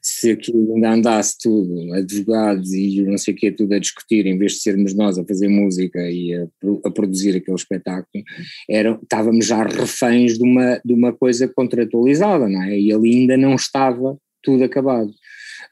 [0.00, 4.36] se aquilo ainda andasse tudo, advogados e não sei o que, tudo a discutir, em
[4.36, 6.46] vez de sermos nós a fazer música e a,
[6.84, 8.24] a produzir aquele espetáculo,
[8.68, 12.78] era, estávamos já reféns de uma, de uma coisa contratualizada, não é?
[12.78, 15.12] E ali ainda não estava tudo acabado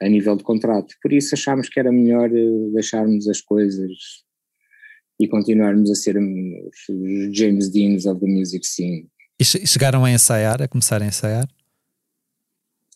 [0.01, 0.95] a nível de contrato.
[1.01, 3.91] Por isso achámos que era melhor eh, deixarmos as coisas
[5.21, 9.07] e continuarmos a ser os James Deans of the music scene.
[9.39, 11.47] E chegaram a ensaiar, a começar a ensaiar?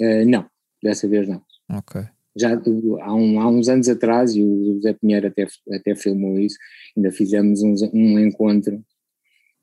[0.01, 0.45] Uh, não,
[0.81, 1.41] dessa vez não.
[1.71, 2.01] Ok.
[2.35, 6.57] Já há, um, há, uns anos atrás, e o José Pinheiro até, até filmou isso,
[6.97, 8.83] ainda fizemos um, um encontro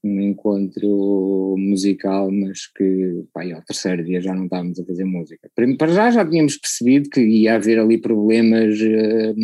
[0.05, 5.49] um encontro musical, mas que pá, ao terceiro dia já não estávamos a fazer música.
[5.55, 9.35] Para já já tínhamos percebido que ia haver ali problemas, uh,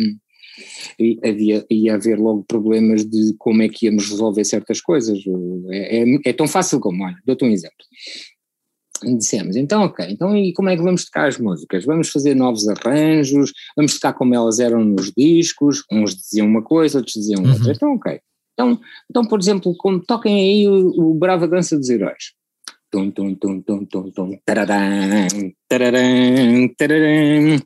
[0.99, 5.19] e havia, ia haver logo problemas de como é que íamos resolver certas coisas.
[5.69, 7.85] É, é, é tão fácil como, olha, dou-te um exemplo.
[9.03, 11.85] E dissemos, então ok, então e como é que vamos tocar as músicas?
[11.85, 16.97] Vamos fazer novos arranjos, vamos tocar como elas eram nos discos, uns diziam uma coisa,
[16.97, 17.71] outros diziam outra, uhum.
[17.71, 18.19] então ok.
[18.53, 18.77] Então,
[19.09, 22.33] então, por exemplo, como toquem aí o, o Brava Dança dos Heróis.
[22.91, 25.27] Tum, tum, tum, tum, tum, tum, tararam,
[25.69, 27.59] tararam, tararam.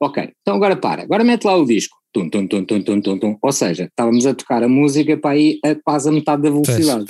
[0.00, 1.96] Ok, então agora para, agora mete lá o disco.
[2.12, 3.38] Tum, tum, tum, tum, tum, tum, tum.
[3.42, 7.04] Ou seja, estávamos a tocar a música para aí a quase a metade da velocidade.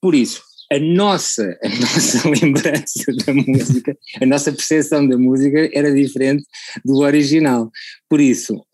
[0.00, 0.42] Por isso,
[0.72, 6.44] a nossa, a nossa lembrança da música, a nossa percepção da música era diferente
[6.84, 7.70] do original.
[8.08, 8.64] Por isso,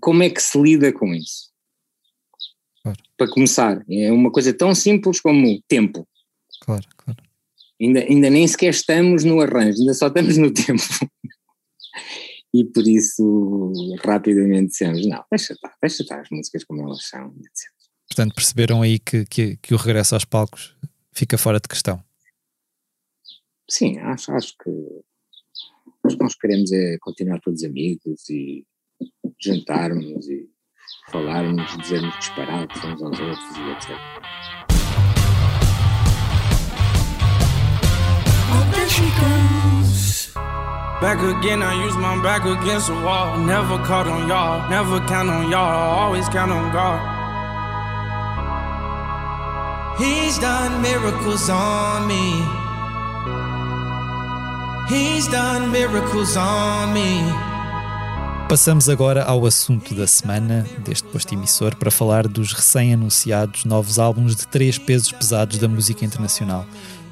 [0.00, 1.48] como é que se lida com isso?
[2.82, 2.98] Claro.
[3.16, 6.06] Para começar, é uma coisa tão simples como tempo.
[6.60, 7.22] Claro, claro.
[7.80, 10.82] Ainda, ainda nem sequer estamos no arranjo, ainda só estamos no tempo.
[12.52, 13.72] E por isso
[14.04, 17.70] rapidamente dissemos, não, deixa estar, deixa estar as músicas como elas são, etc.
[18.08, 20.74] Portanto, perceberam aí que, que, que o regresso aos palcos
[21.12, 22.02] fica fora de questão.
[23.70, 25.04] Sim, acho, acho que o
[26.08, 28.64] que nós queremos é continuar todos amigos e
[29.38, 30.48] jantarmos e
[31.10, 33.90] falarmos, dizermos disparados uns aos outros e etc.
[38.50, 38.68] Oh.
[41.00, 43.38] Back again, I use my back against the wall.
[43.38, 46.98] Never caught on y'all, never count on y'all, always count on God.
[49.96, 52.42] He's done miracles on me.
[54.88, 57.22] He's done miracles on me.
[58.48, 64.34] Passamos agora ao assunto da semana deste posto emissor para falar dos recém-anunciados novos álbuns
[64.34, 66.66] de três pesos pesados da música internacional.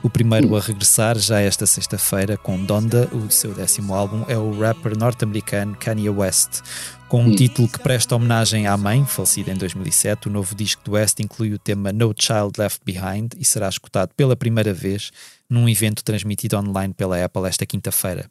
[0.07, 4.57] O primeiro a regressar já esta sexta-feira com Donda, o seu décimo álbum, é o
[4.57, 6.62] rapper norte-americano Kanye West.
[7.09, 10.92] Com um título que presta homenagem à mãe, falecida em 2007, o novo disco do
[10.92, 15.11] West inclui o tema No Child Left Behind e será escutado pela primeira vez
[15.50, 18.30] num evento transmitido online pela Apple esta quinta-feira.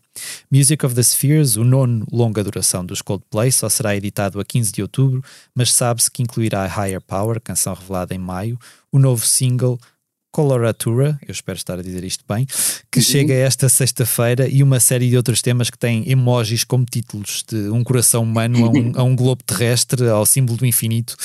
[0.49, 4.71] Music of the Spheres, o nono longa duração dos Coldplay, só será editado a 15
[4.71, 5.21] de outubro,
[5.53, 8.57] mas sabe-se que incluirá Higher Power, canção revelada em maio,
[8.93, 9.77] o novo single
[10.35, 12.45] Coloratura, eu espero estar a dizer isto bem,
[12.91, 13.05] que uhum.
[13.05, 17.69] chega esta sexta-feira e uma série de outros temas que têm emojis como títulos de
[17.69, 21.15] um coração humano a um, a um globo terrestre, ao símbolo do infinito.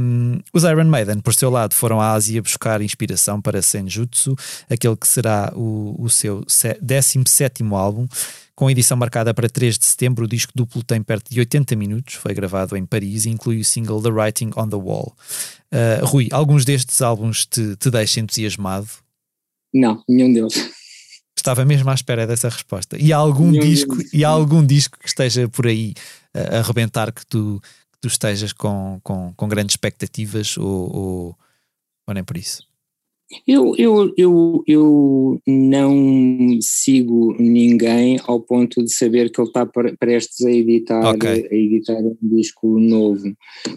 [0.00, 4.34] Um, os Iron Maiden, por seu lado, foram à Ásia buscar inspiração para Senjutsu,
[4.70, 6.42] aquele que será o, o seu
[6.80, 8.08] 17 álbum.
[8.58, 12.14] Com edição marcada para 3 de setembro, o disco duplo tem perto de 80 minutos,
[12.14, 15.16] foi gravado em Paris e inclui o single The Writing on the Wall.
[15.72, 18.88] Uh, Rui, alguns destes álbuns te, te deixam entusiasmado?
[19.72, 20.72] Não, nenhum deles.
[21.36, 23.00] Estava mesmo à espera dessa resposta.
[23.00, 24.12] E há algum nenhum disco deles.
[24.12, 25.94] e algum disco que esteja por aí
[26.34, 31.38] uh, a arrebentar que tu, que tu estejas com, com, com grandes expectativas ou, ou,
[32.08, 32.67] ou nem por isso?
[33.46, 39.66] Eu, eu, eu, eu não sigo ninguém ao ponto de saber que ele está
[39.98, 41.46] prestes a editar, okay.
[41.50, 43.30] a editar um disco novo.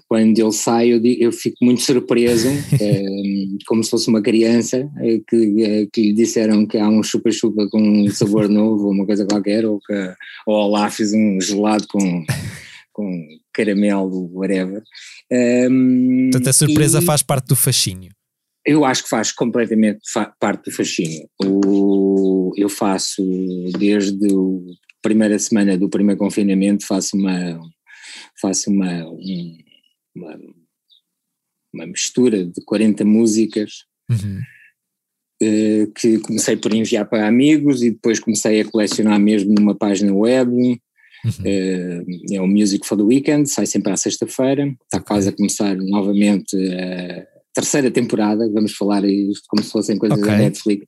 [0.08, 3.04] Quando ele sai, eu, eu fico muito surpreso, é,
[3.68, 7.68] como se fosse uma criança, é, que, é, que lhe disseram que há um chupa-chupa
[7.70, 10.14] com um sabor novo, ou uma coisa qualquer, ou que
[10.48, 12.24] ou lá fiz um gelado com,
[12.94, 14.82] com caramelo, whatever.
[15.30, 18.12] Um, Portanto, a surpresa e, faz parte do fascínio.
[18.66, 21.28] Eu acho que faz completamente fa parte do fascínio.
[21.44, 23.24] O, eu faço,
[23.78, 27.60] desde a primeira semana do primeiro confinamento, faço uma,
[28.40, 29.58] faço uma, um,
[30.16, 30.40] uma,
[31.74, 34.42] uma, mistura de 40 músicas uhum.
[35.42, 40.14] uh, que comecei por enviar para amigos e depois comecei a colecionar mesmo numa página
[40.14, 40.52] web.
[41.24, 41.32] Uhum.
[41.32, 45.76] Uh, é o Music for the Weekend, sai sempre à sexta-feira, está quase a começar
[45.76, 50.32] novamente a terceira temporada, vamos falar isto como se fossem coisas okay.
[50.32, 50.86] da Netflix.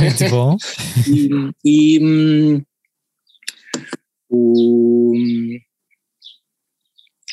[0.00, 0.56] Muito bom.
[1.06, 1.28] e,
[1.64, 2.62] e hum,
[4.28, 5.12] o,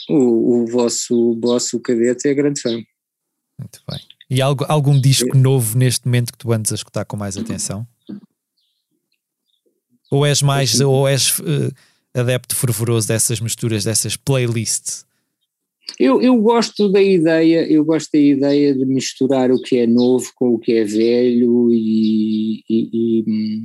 [0.09, 2.71] o, o, vosso, vosso cadete é grande fã.
[2.71, 3.99] Muito bem.
[4.29, 7.87] E algo, algum disco novo neste momento que tu andes a escutar com mais atenção?
[10.09, 11.73] Ou és mais, ou és uh,
[12.13, 15.05] adepto fervoroso dessas misturas, dessas playlists?
[15.99, 20.31] Eu, eu gosto da ideia, eu gosto da ideia de misturar o que é novo
[20.35, 23.63] com o que é velho e, e, e hum,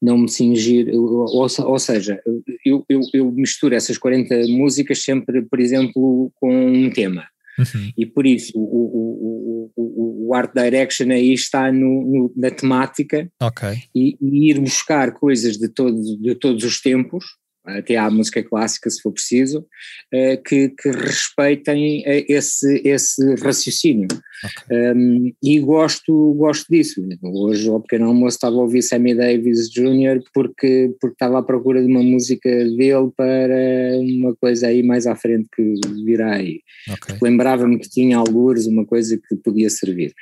[0.00, 2.20] não me cingir, ou, ou seja,
[2.64, 7.26] eu, eu, eu, misturo essas 40 músicas sempre, por exemplo, com um tema.
[7.58, 7.92] Uhum.
[7.96, 13.30] E por isso o, o, o, o, Art Direction aí está no, no na temática
[13.42, 13.78] okay.
[13.94, 17.24] e, e, ir buscar coisas de, todo, de todos os tempos
[17.66, 19.66] até à música clássica, se for preciso,
[20.12, 24.08] eh, que, que respeitem eh, esse, esse raciocínio.
[24.44, 24.92] Okay.
[24.92, 27.02] Um, e gosto, gosto disso.
[27.22, 30.22] Hoje, ao pequeno almoço, estava a ouvir Sammy Davis Jr.
[30.34, 35.16] porque, porque estava à procura de uma música dele para uma coisa aí mais à
[35.16, 36.60] frente que virá aí.
[36.90, 37.16] Okay.
[37.22, 40.12] Lembrava-me que tinha algures uma coisa que podia servir.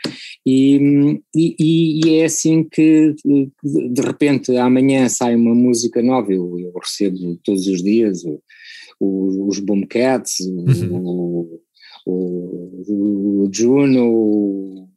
[0.46, 6.72] E, e, e, é assim que, de repente, amanhã sai uma música nova, eu, eu
[6.78, 8.42] recebo todos os dias, o,
[9.00, 11.60] o, os Boomcats, uhum.
[12.06, 14.88] o, o, Juno,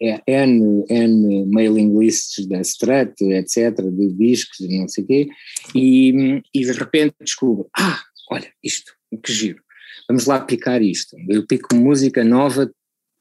[0.00, 5.28] é, N, N mailing lists da Strat, etc., de discos e não sei o quê,
[5.74, 8.00] e, e de repente descubro, ah,
[8.30, 8.92] olha, isto,
[9.22, 9.62] que giro,
[10.08, 11.16] vamos lá picar isto.
[11.28, 12.70] Eu pico música nova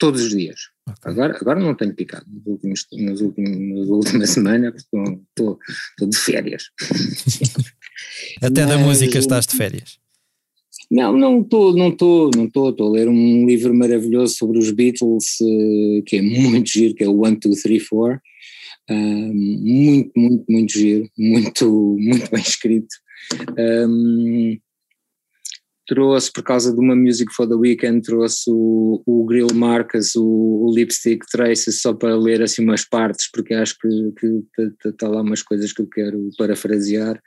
[0.02, 0.60] todos os dias.
[0.89, 1.12] Okay.
[1.12, 5.60] Agora, agora não tenho picado nos últimos, nos últimos, nas últimas semanas, estou, estou,
[5.91, 6.64] estou de férias.
[8.41, 9.99] Até Mas, da música estás de férias?
[10.89, 14.72] Não, não estou, não estou, não estou, estou a ler um livro maravilhoso sobre os
[14.72, 18.20] Beatles, eh, que é muito giro, que é o One, Two, Three, Four,
[18.89, 22.93] muito, muito, muito giro, muito, muito bem escrito.
[23.58, 24.58] Um,
[25.92, 30.24] trouxe, por causa de uma Music for the Weekend, trouxe o, o Grill Marcas, o,
[30.24, 33.88] o, Lipstick Traces, só para ler assim umas partes, porque acho que
[34.58, 37.22] está tá lá umas coisas que eu quero parafrasear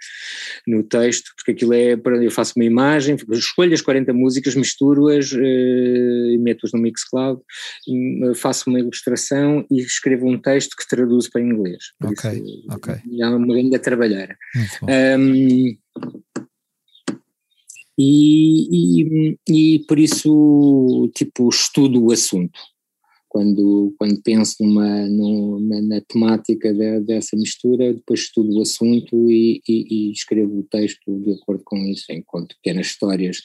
[0.66, 1.92] no texto, porque aquilo é,
[2.22, 8.34] eu faço uma imagem, escolho as 40 músicas, misturo-as eh, e meto-as no Mixcloud, eh,
[8.34, 11.84] faço uma ilustração e escrevo um texto que traduzo para inglês.
[12.02, 12.94] ok, isso, ok.
[13.20, 14.34] É uma grande trabalhar.
[17.98, 22.58] E, e, e por isso, tipo, estudo o assunto.
[23.28, 29.60] Quando, quando penso numa, numa, na temática de, dessa mistura, depois estudo o assunto e,
[29.68, 33.38] e, e, escrevo o texto de acordo com isso, enquanto pequenas histórias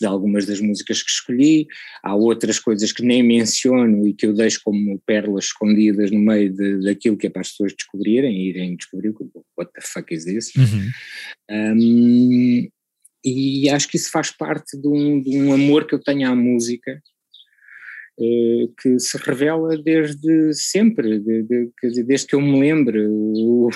[0.00, 1.68] de algumas das músicas que escolhi.
[2.02, 6.52] Há outras coisas que nem menciono e que eu deixo como pérolas escondidas no meio
[6.52, 9.14] de, daquilo que é para as pessoas descobrirem e irem descobrir
[9.56, 10.50] what the fuck is this.
[10.56, 10.90] Uhum.
[11.48, 12.68] Um,
[13.26, 16.34] e acho que isso faz parte de um, de um amor que eu tenho à
[16.34, 17.02] música,
[18.18, 23.10] eh, que se revela desde sempre, de, de, desde que eu me lembro.
[23.10, 23.68] O,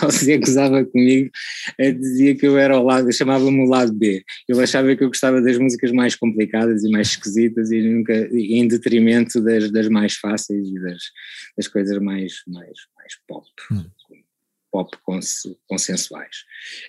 [0.00, 1.30] Tosé gozava comigo,
[1.78, 4.24] dizia que eu era ao lado, chamava-me o lado B.
[4.48, 8.66] Ele achava que eu gostava das músicas mais complicadas e mais esquisitas e nunca, em
[8.66, 11.02] detrimento das, das mais fáceis e das,
[11.56, 13.46] das coisas mais, mais, mais pop.
[13.70, 13.84] Hum
[14.72, 14.90] pop
[15.68, 16.36] consensuais.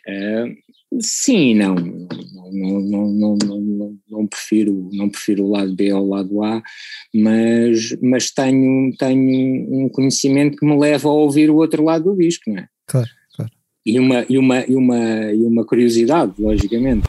[0.07, 1.75] Uh, sim e não.
[1.75, 6.63] Não, não, não, não, não, prefiro, não prefiro o lado B ao lado A,
[7.13, 12.17] mas, mas tenho, tenho um conhecimento que me leva a ouvir o outro lado do
[12.17, 12.67] disco, não é?
[12.87, 13.51] Claro, claro.
[13.85, 17.07] E uma, e uma, e uma, e uma curiosidade, logicamente.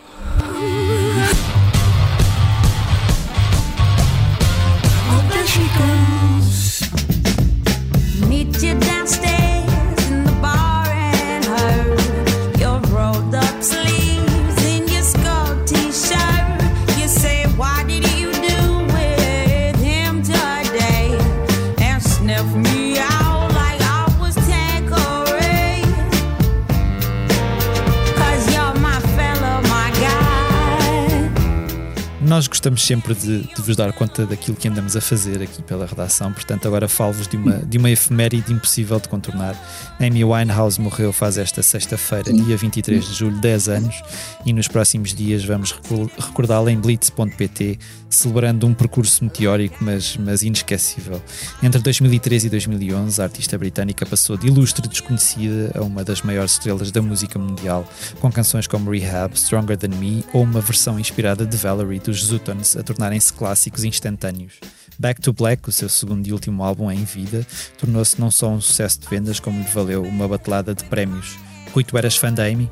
[32.35, 35.87] Nós gostamos sempre de, de, vos dar conta daquilo que andamos a fazer aqui pela
[35.87, 39.55] redação, portanto, agora falo-vos de uma, de uma efeméride impossível de contornar.
[40.01, 44.03] Amy Winehouse morreu faz esta sexta-feira, dia 23 de julho, 10 anos,
[44.45, 45.73] e nos próximos dias vamos
[46.19, 47.79] recordá-la em blitz.pt,
[48.11, 51.23] celebrando um percurso meteórico, mas, mas inesquecível.
[51.63, 56.53] Entre 2013 e 2011, a artista britânica passou de ilustre desconhecida a uma das maiores
[56.55, 57.89] estrelas da música mundial,
[58.21, 62.77] com canções como Rehab, Stronger Than Me ou uma versão inspirada de Valerie dos Zutons
[62.77, 64.55] a tornarem-se clássicos instantâneos.
[64.99, 67.47] Back to Black, o seu segundo e último álbum em vida,
[67.79, 71.37] tornou-se não só um sucesso de vendas, como lhe valeu uma batelada de prémios.
[71.73, 72.71] Rui, tu eras fã da Amy?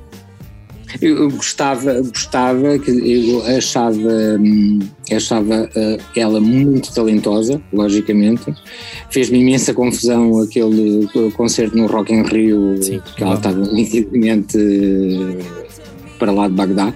[1.00, 4.80] Eu gostava, gostava, eu achava, hum,
[5.10, 8.54] achava eh, ela muito talentosa, logicamente.
[9.10, 14.58] Fez-me imensa confusão aquele concerto no Rock in Rio, Sim, que ela estava nitidamente
[16.22, 16.94] para lá de Bagdá.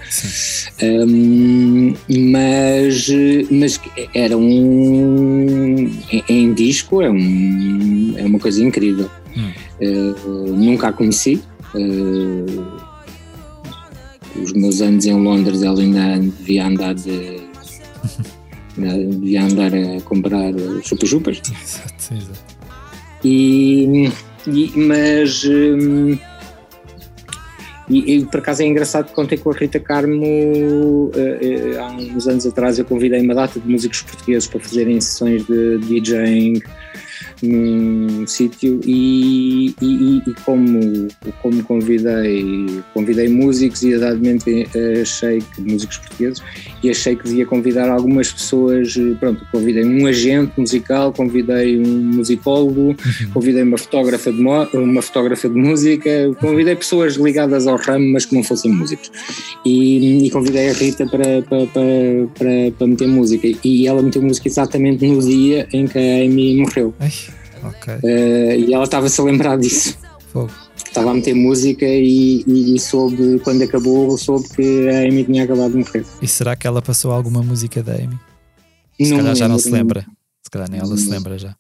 [0.81, 1.95] Um,
[2.31, 3.09] mas,
[3.51, 3.81] mas
[4.15, 5.91] era um.
[6.29, 9.11] Em, disco é, um, é uma coisa incrível.
[9.37, 9.51] Hum.
[9.81, 11.43] Uh, nunca a conheci.
[11.75, 12.65] Uh,
[14.41, 17.41] os meus anos em Londres ela ainda devia andar de.
[18.79, 20.53] devia andar a comprar
[20.85, 21.43] chupas-chupas.
[21.51, 22.57] Exato, exato.
[23.25, 24.09] E,
[24.47, 25.43] e, mas.
[25.45, 26.17] Um,
[27.89, 31.93] e, e, por acaso é engraçado que contei com a Rita Carmo uh, uh, há
[31.93, 32.79] uns anos atrás.
[32.79, 36.61] Eu convidei uma data de músicos portugueses para fazerem sessões de DJing
[37.43, 41.09] num sítio e, e, e, como,
[41.43, 44.69] como convidei, convidei músicos e exatamente
[45.01, 46.43] achei que músicos portugueses
[46.83, 52.89] e achei que devia convidar algumas pessoas, pronto, convidei um agente musical, convidei um musicólogo,
[52.89, 53.31] uhum.
[53.33, 56.11] convidei uma fotógrafa de uma fotógrafa de música,
[56.41, 59.11] convidei pessoas ligadas ao ramo, mas que não fossem músicos.
[59.65, 61.83] E, e convidei a Rita para, para, para,
[62.39, 66.57] para, para meter música e ela meteu música exatamente no dia em que a Amy
[66.57, 66.95] morreu.
[67.01, 67.13] Ai.
[67.69, 67.97] Okay.
[67.97, 69.99] Uh, e ela estava-se a lembrar disso.
[70.33, 70.51] Fogo.
[70.77, 75.45] Estava a meter música e, e, e, soube, quando acabou, soube que a Amy tinha
[75.45, 76.05] acabado de morrer.
[76.23, 78.19] E será que ela passou alguma música da Amy?
[79.01, 80.07] Se não calhar já não se lembra.
[80.43, 81.55] Se calhar nem ela se lembra já.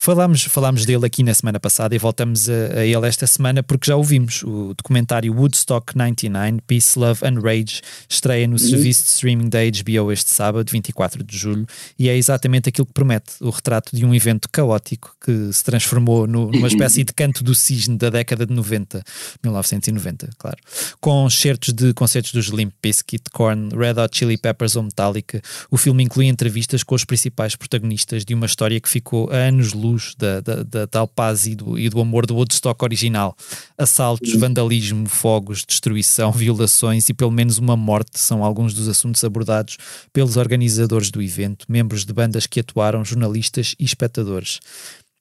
[0.00, 3.88] Falámos, falámos dele aqui na semana passada e voltamos a, a, ele esta semana porque
[3.88, 4.44] já ouvimos.
[4.44, 8.58] O documentário Woodstock 99, Peace, Love and Rage, estreia no uhum.
[8.58, 11.66] serviço de streaming da HBO este sábado, 24 de julho,
[11.98, 16.28] e é exatamente aquilo que promete: o retrato de um evento caótico que se transformou
[16.28, 19.02] no, numa espécie de canto do cisne da década de 90,
[19.42, 20.58] 1990, claro.
[21.00, 25.76] Com certos de concertos dos Limp Bizkit, Korn, Red Hot Chili Peppers ou Metallica, o
[25.76, 29.87] filme inclui entrevistas com os principais protagonistas de uma história que ficou a anos luz
[29.88, 33.36] luz da, da, da tal paz e do, e do amor do Woodstock original.
[33.76, 39.76] Assaltos, vandalismo, fogos, destruição, violações e pelo menos uma morte são alguns dos assuntos abordados
[40.12, 44.60] pelos organizadores do evento, membros de bandas que atuaram, jornalistas e espectadores.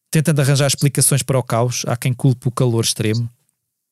[0.09, 3.29] Tentando arranjar explicações para o caos, há quem culpe o calor extremo,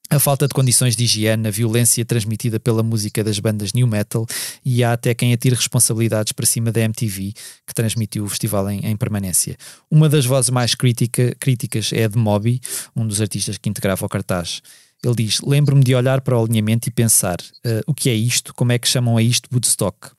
[0.09, 4.25] a falta de condições de higiene, a violência transmitida pela música das bandas new metal
[4.63, 7.33] e há até quem atire responsabilidades para cima da MTV,
[7.65, 9.57] que transmitiu o festival em, em permanência.
[9.89, 12.61] Uma das vozes mais crítica, críticas é a de Moby,
[12.95, 14.61] um dos artistas que integrava o cartaz.
[15.03, 18.53] Ele diz: Lembro-me de olhar para o alinhamento e pensar: uh, o que é isto?
[18.53, 20.14] Como é que chamam a isto Woodstock?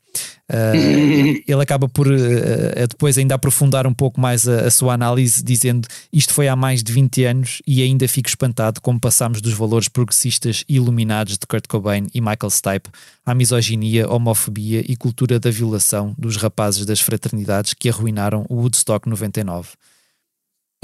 [0.48, 5.42] Uh, ele acaba por uh, depois ainda aprofundar um pouco mais a, a, sua análise,
[5.42, 9.52] dizendo isto foi há mais de 20 anos e ainda fico espantado como passamos dos
[9.52, 12.90] valores progressistas e iluminados de Kurt Cobain e Michael Stipe
[13.24, 19.08] à misoginia, homofobia e cultura da violação dos rapazes das fraternidades que arruinaram o Woodstock
[19.08, 19.70] 99.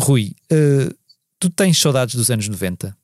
[0.01, 0.95] Rui, uh,
[1.39, 2.97] tu tens saudades dos anos 90?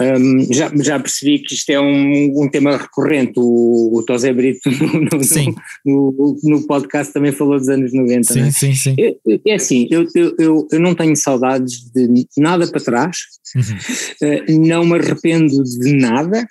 [0.00, 4.70] Um, já, já percebi que isto é um, um tema recorrente, o, o Tosé Brito
[5.84, 8.32] no, no, no, podcast também falou dos anos 90.
[8.32, 8.50] Sim, é?
[8.50, 8.96] sim, sim.
[8.98, 9.14] É,
[9.46, 10.06] é assim, eu,
[10.38, 13.18] eu, eu não tenho saudades de nada para trás,
[13.54, 14.56] uhum.
[14.56, 16.46] uh, não me arrependo de nada,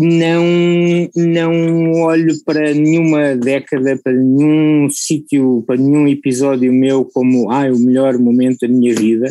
[0.00, 0.44] não,
[1.14, 7.78] não olho para nenhuma década, para nenhum sítio, para nenhum episódio meu como ah, o
[7.78, 9.30] melhor momento da minha vida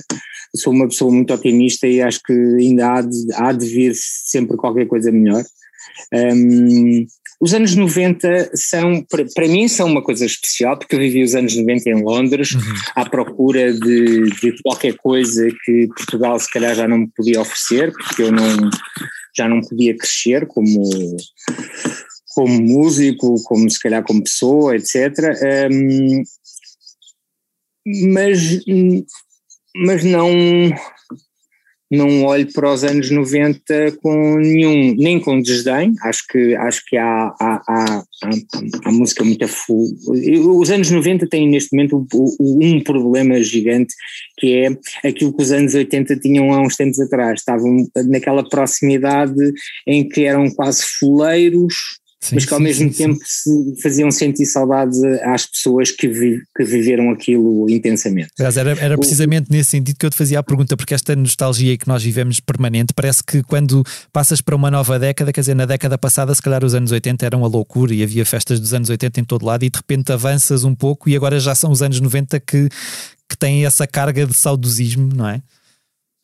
[0.56, 4.58] sou uma pessoa muito otimista e acho que ainda há de, há de vir sempre
[4.58, 5.44] qualquer coisa melhor.
[6.14, 7.06] Um,
[7.42, 11.36] os anos 90 são, para, para, mim, são uma coisa especial, porque eu vivi os
[11.36, 12.62] anos 90 em Londres, uhum.
[12.96, 17.94] à procura de, de, qualquer coisa que Portugal se calhar já não me podia oferecer,
[17.94, 18.70] porque eu não,
[19.40, 21.18] já não podia crescer como,
[22.36, 25.14] como músico, como se calhar como pessoa, etc.
[25.72, 26.24] Um,
[28.14, 28.38] mas
[29.76, 30.30] mas não
[31.92, 36.98] não olho para os anos 90 com nenhum, nem com desdém, acho que, acho que
[36.98, 38.04] há, há, há,
[38.86, 39.88] há, música muito full.
[40.60, 42.06] Os anos 90 têm neste momento
[42.40, 43.94] um problema gigante
[44.38, 44.66] que
[45.04, 49.54] é aquilo que os anos 80 tinham há uns tempos atrás, estavam naquela proximidade
[49.86, 51.74] em que eram quase fuleiros,
[52.20, 56.08] sim, mas que ao sim, mesmo sim, tempo se faziam sentir saudades às pessoas que,
[56.08, 58.30] vi, que viveram aquilo intensamente.
[58.38, 61.16] Aliás, era, era precisamente o, nesse sentido que eu te fazia a pergunta, porque esta
[61.16, 65.56] nostalgia que nós vivemos permanente, parece que quando passas para uma nova década, quer dizer,
[65.56, 68.74] na década passada, se calhar os anos 80 eram a loucura e havia festas dos
[68.74, 71.72] anos 80 em todo lado, e de repente avanças um pouco e agora já são
[71.72, 72.70] os anos 90 que,
[73.30, 75.42] que têm essa carga de saudosismo, não é?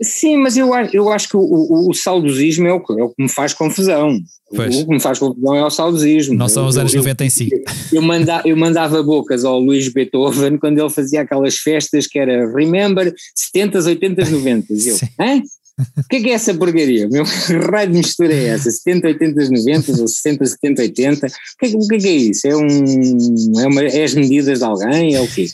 [0.02, 3.24] Sim, mas eu, eu acho que o, o, o saudosismo é o, é o que
[3.24, 4.20] me faz confusão.
[4.54, 4.76] Pois.
[4.76, 6.36] O que me faz confusão é o saudosismo.
[6.36, 7.50] Não são os anos eu, 90 em si.
[7.92, 12.52] Eu, manda, eu mandava bocas ao Luís Beethoven quando ele fazia aquelas festas que era
[12.54, 13.14] Remember
[13.56, 14.88] 70s, 80s, 90s.
[14.88, 15.42] Eu, hã?
[15.78, 17.08] O que é que é essa porcaria?
[17.10, 17.26] Meu
[17.70, 18.72] raio de mistura é essa?
[18.72, 21.28] 70, 80, 90 ou 60, 70, 80?
[21.28, 22.48] O que, é, o que é, que é isso?
[22.48, 25.16] É, um, é, uma, é as medidas de alguém?
[25.16, 25.48] É o quê?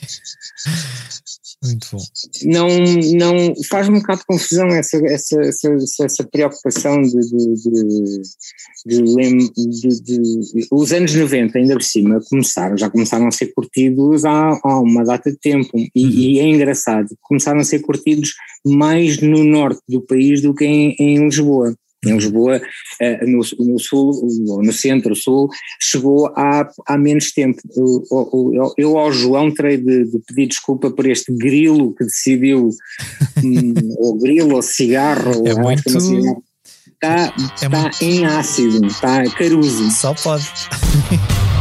[1.64, 2.00] Muito bom.
[2.46, 2.68] Não,
[3.14, 7.54] não faz-me um bocado de confusão essa, essa, essa, essa preocupação de, de,
[8.86, 9.04] de,
[10.54, 14.80] de, Os anos 90, ainda por cima, começaram, já começaram a ser curtidos há, há
[14.80, 15.70] uma data de tempo.
[15.76, 16.10] E, uhum.
[16.10, 18.34] e, é engraçado, começaram a ser curtidos
[18.66, 21.76] mais no norte do país do que em, em Lisboa.
[22.04, 22.60] Em Lisboa,
[23.00, 24.28] eh, no, no sul,
[24.64, 25.50] no centro-sul,
[25.80, 27.62] chegou há, há menos tempo.
[27.76, 32.70] Eu, eu ao João terei de, de, pedir desculpa por este grilo que decidiu,
[33.44, 35.88] hum, ou grilo, ou cigarro, é ou muito...
[35.88, 38.04] Está, é está muito...
[38.04, 39.92] em ácido, está caruso.
[39.92, 40.46] Só pode.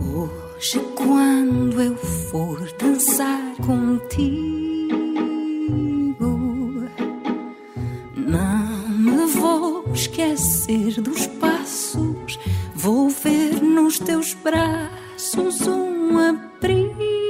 [0.00, 4.43] Hoje, quando eu for dançar contigo
[10.34, 12.38] esquecer dos passos,
[12.74, 17.23] vou ver nos teus braços um abrigo.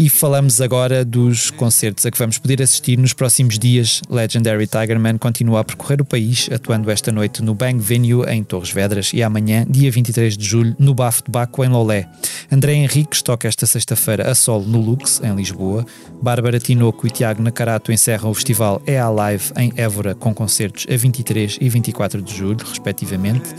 [0.00, 4.00] E falamos agora dos concertos a que vamos poder assistir nos próximos dias.
[4.08, 8.70] Legendary Tigerman continua a percorrer o país, atuando esta noite no Bang Venue em Torres
[8.70, 12.08] Vedras e amanhã, dia 23 de julho, no Bafo de Baco em Lolé.
[12.48, 15.84] André Henriques toca esta sexta-feira a solo no Lux, em Lisboa.
[16.22, 20.86] Bárbara Tinoco e Tiago Nakarato encerram o festival É a Live em Évora com concertos
[20.88, 23.52] a 23 e 24 de julho, respectivamente.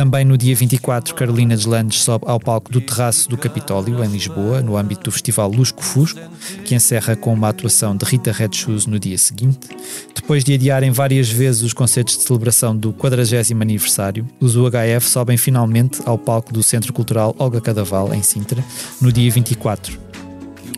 [0.00, 4.62] Também no dia 24, Carolina Deslandes sobe ao palco do Terraço do Capitólio, em Lisboa,
[4.62, 6.18] no âmbito do festival Lusco Fusco,
[6.64, 9.68] que encerra com uma atuação de Rita Red Shoes no dia seguinte.
[10.14, 15.36] Depois de adiarem várias vezes os concertos de celebração do 40 aniversário, os UHF sobem
[15.36, 18.64] finalmente ao palco do Centro Cultural Olga Cadaval, em Sintra,
[19.02, 20.09] no dia 24.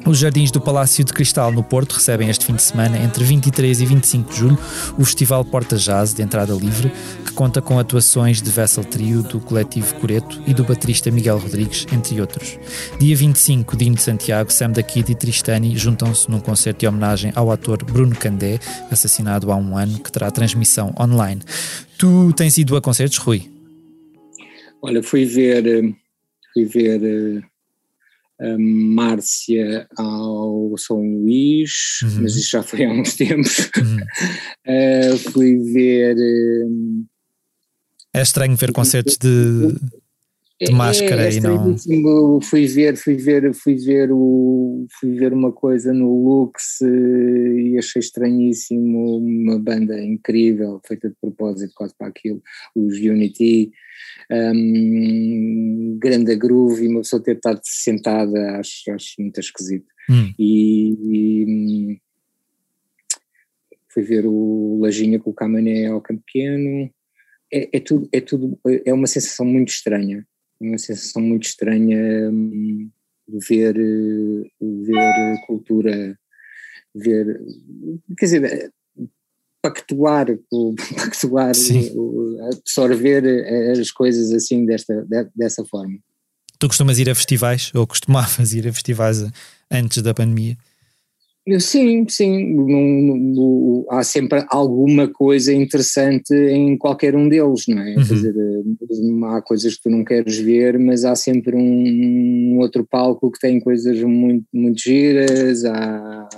[0.05, 3.81] Os Jardins do Palácio de Cristal no Porto recebem este fim de semana, entre 23
[3.81, 4.59] e 25 de julho,
[4.99, 6.91] o Festival Porta Jazz de entrada livre,
[7.25, 11.87] que conta com atuações de Vessel Trio, do coletivo Coreto e do baterista Miguel Rodrigues,
[11.93, 12.59] entre outros.
[12.99, 17.33] Dia 25, Dino de Santiago, Sam da Kid e Tristani juntam-se num concerto de homenagem
[17.37, 18.59] ao ator Bruno Candé,
[18.91, 21.43] assassinado há um ano, que terá transmissão online.
[21.97, 23.49] Tu tens ido a concertos, Rui?
[24.83, 25.95] Olha, fui ver, eh,
[26.53, 27.52] fui ver
[28.41, 32.23] eh, Márcia ao São Luís, uhum.
[32.23, 33.71] mas isso já foi há uns tempos.
[33.77, 33.99] Uhum.
[35.15, 36.17] uh, fui ver.
[36.17, 37.05] Uh,
[38.15, 39.75] é estranho ver concertos de,
[40.65, 42.41] de é, máscara é, é e não.
[42.41, 47.79] Fui ver, fui ver, fui ver o, fui ver uma coisa no Lux eh, e
[47.79, 52.43] achei estranhíssimo uma banda incrível, feita de propósito quase para aquilo,
[52.75, 53.73] os Unity
[54.31, 59.87] um, grande groove e uma pessoa ter estado sentada acho, acho muito esquisito.
[60.11, 60.33] Hum.
[60.39, 62.01] E, e,
[63.89, 66.91] fui ver o Lajinha com o Camané ao Campo Pequeno.
[67.53, 70.27] É, é, tudo, é tudo, é uma sensação muito estranha,
[70.63, 72.91] uma sensação muito estranha um,
[73.29, 73.75] ver,
[74.61, 76.19] ver cultura,
[76.95, 77.41] ver,
[78.17, 78.73] quer dizer,
[79.63, 80.27] pactuar,
[80.97, 81.53] pactuar
[82.51, 85.99] absorver eh, as coisas assim desta, dessa forma.
[86.59, 89.25] Tu costumas ir a festivais ou costumavas ir a festivais
[89.71, 90.57] antes da pandemia?
[91.59, 92.57] Sim, sim.
[93.91, 97.97] há sempre alguma coisa interessante em qualquer um deles, não é?
[97.97, 98.07] Uhum.
[98.07, 102.87] Quer dizer, eh, há coisas que tu não queres ver, mas há sempre um, outro
[102.89, 106.29] palco que tem coisas muito, muito giras, há,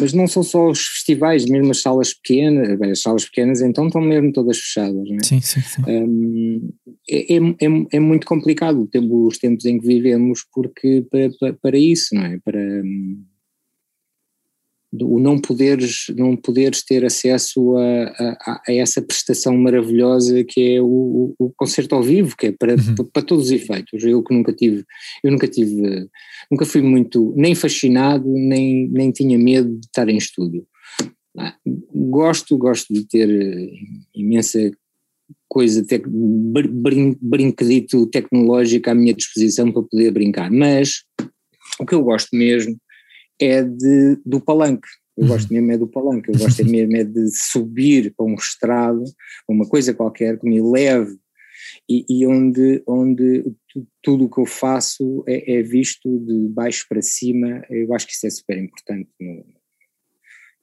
[0.00, 3.86] mas não são só os festivais, mesmo as salas pequenas, bem, as salas pequenas então
[3.86, 5.24] estão mesmo todas fechadas, não é?
[5.24, 5.82] Sim, sim, sim.
[5.86, 6.72] Um,
[7.08, 11.78] é, é, é, é, muito complicado os tempos em que vivemos porque para, para, para
[11.78, 12.38] isso, não é?
[12.44, 13.24] Para, um,
[14.92, 20.80] o não poderes, não poderes ter acesso a, a, a, essa prestação maravilhosa que é
[20.80, 22.94] o, o concerto ao vivo, que é para, uhum.
[22.94, 24.02] para, para, todos os efeitos.
[24.02, 24.84] Eu que nunca tive,
[25.22, 26.08] eu nunca tive,
[26.50, 30.66] nunca fui muito nem fascinado, nem, nem tinha medo de estar em estúdio.
[31.94, 33.70] Gosto, gosto de ter eh,
[34.14, 34.70] imensa
[35.48, 41.04] coisa, tec, brin, brinquedito tecnológico à minha disposição para poder brincar, mas
[41.78, 42.76] o que eu gosto mesmo
[43.40, 44.88] é de, do palanque.
[45.16, 45.30] Eu uhum.
[45.30, 49.02] gosto mesmo é do palanque, eu gosto mesmo é de subir para um estrado,
[49.48, 51.18] uma coisa qualquer que me leve
[51.88, 53.44] e, e onde, onde
[54.02, 58.12] tudo o que eu faço é, é, visto de baixo para cima, eu acho que
[58.12, 59.44] isso é super importante no,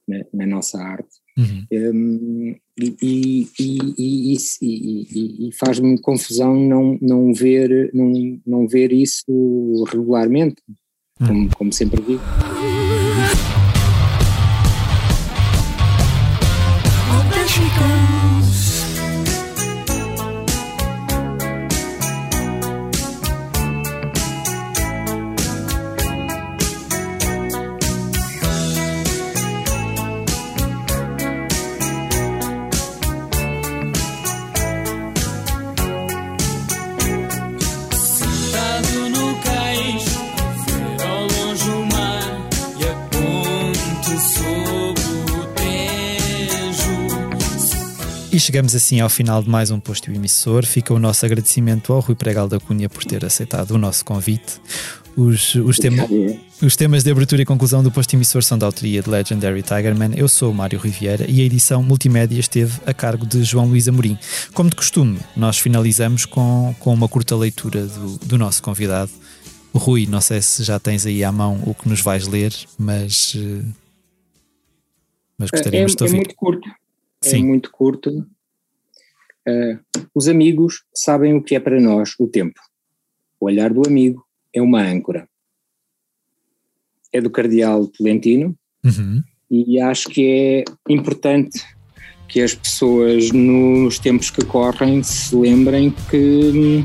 [0.07, 1.09] na, na, nossa arte.
[1.37, 1.67] Uhum.
[1.71, 10.61] Um, e, e, e, e faz-me confusão não, não, ver, não, não ver isso regularmente.
[11.17, 12.21] Como, como sempre digo.
[48.55, 50.65] Chegamos assim ao final de mais um posto emissor.
[50.65, 54.61] Fica o nosso agradecimento ao Rui Pregal da Cunha por ter aceitado o nosso convite.
[55.13, 56.07] Os, os, tema,
[56.61, 60.13] os temas de abertura e conclusão do posto emissor são da autoria de Legendary Tigerman.
[60.15, 63.89] Eu sou o Mário Riviera e a edição multimédia esteve a cargo de João Luís
[63.89, 64.17] Amorim.
[64.53, 69.11] Como de costume, nós finalizamos com, com uma curta leitura do, do nosso convidado.
[69.73, 73.35] Rui, não sei se já tens aí à mão o que nos vais ler, mas,
[73.35, 73.65] eh,
[75.37, 76.15] mas gostaríamos é, de ouvir.
[76.15, 76.69] É muito curto
[77.25, 77.45] é Sim.
[77.45, 78.25] muito curto.
[79.47, 82.59] Uh, os amigos sabem o que é para nós o tempo.
[83.39, 85.27] O olhar do amigo é uma âncora.
[87.13, 89.23] É do Cardeal Tolentino uhum.
[89.49, 91.63] e acho que é importante
[92.27, 96.83] que as pessoas nos tempos que correm se lembrem que,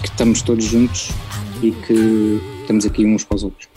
[0.00, 1.10] que estamos todos juntos
[1.62, 3.68] e que estamos aqui uns para os outros.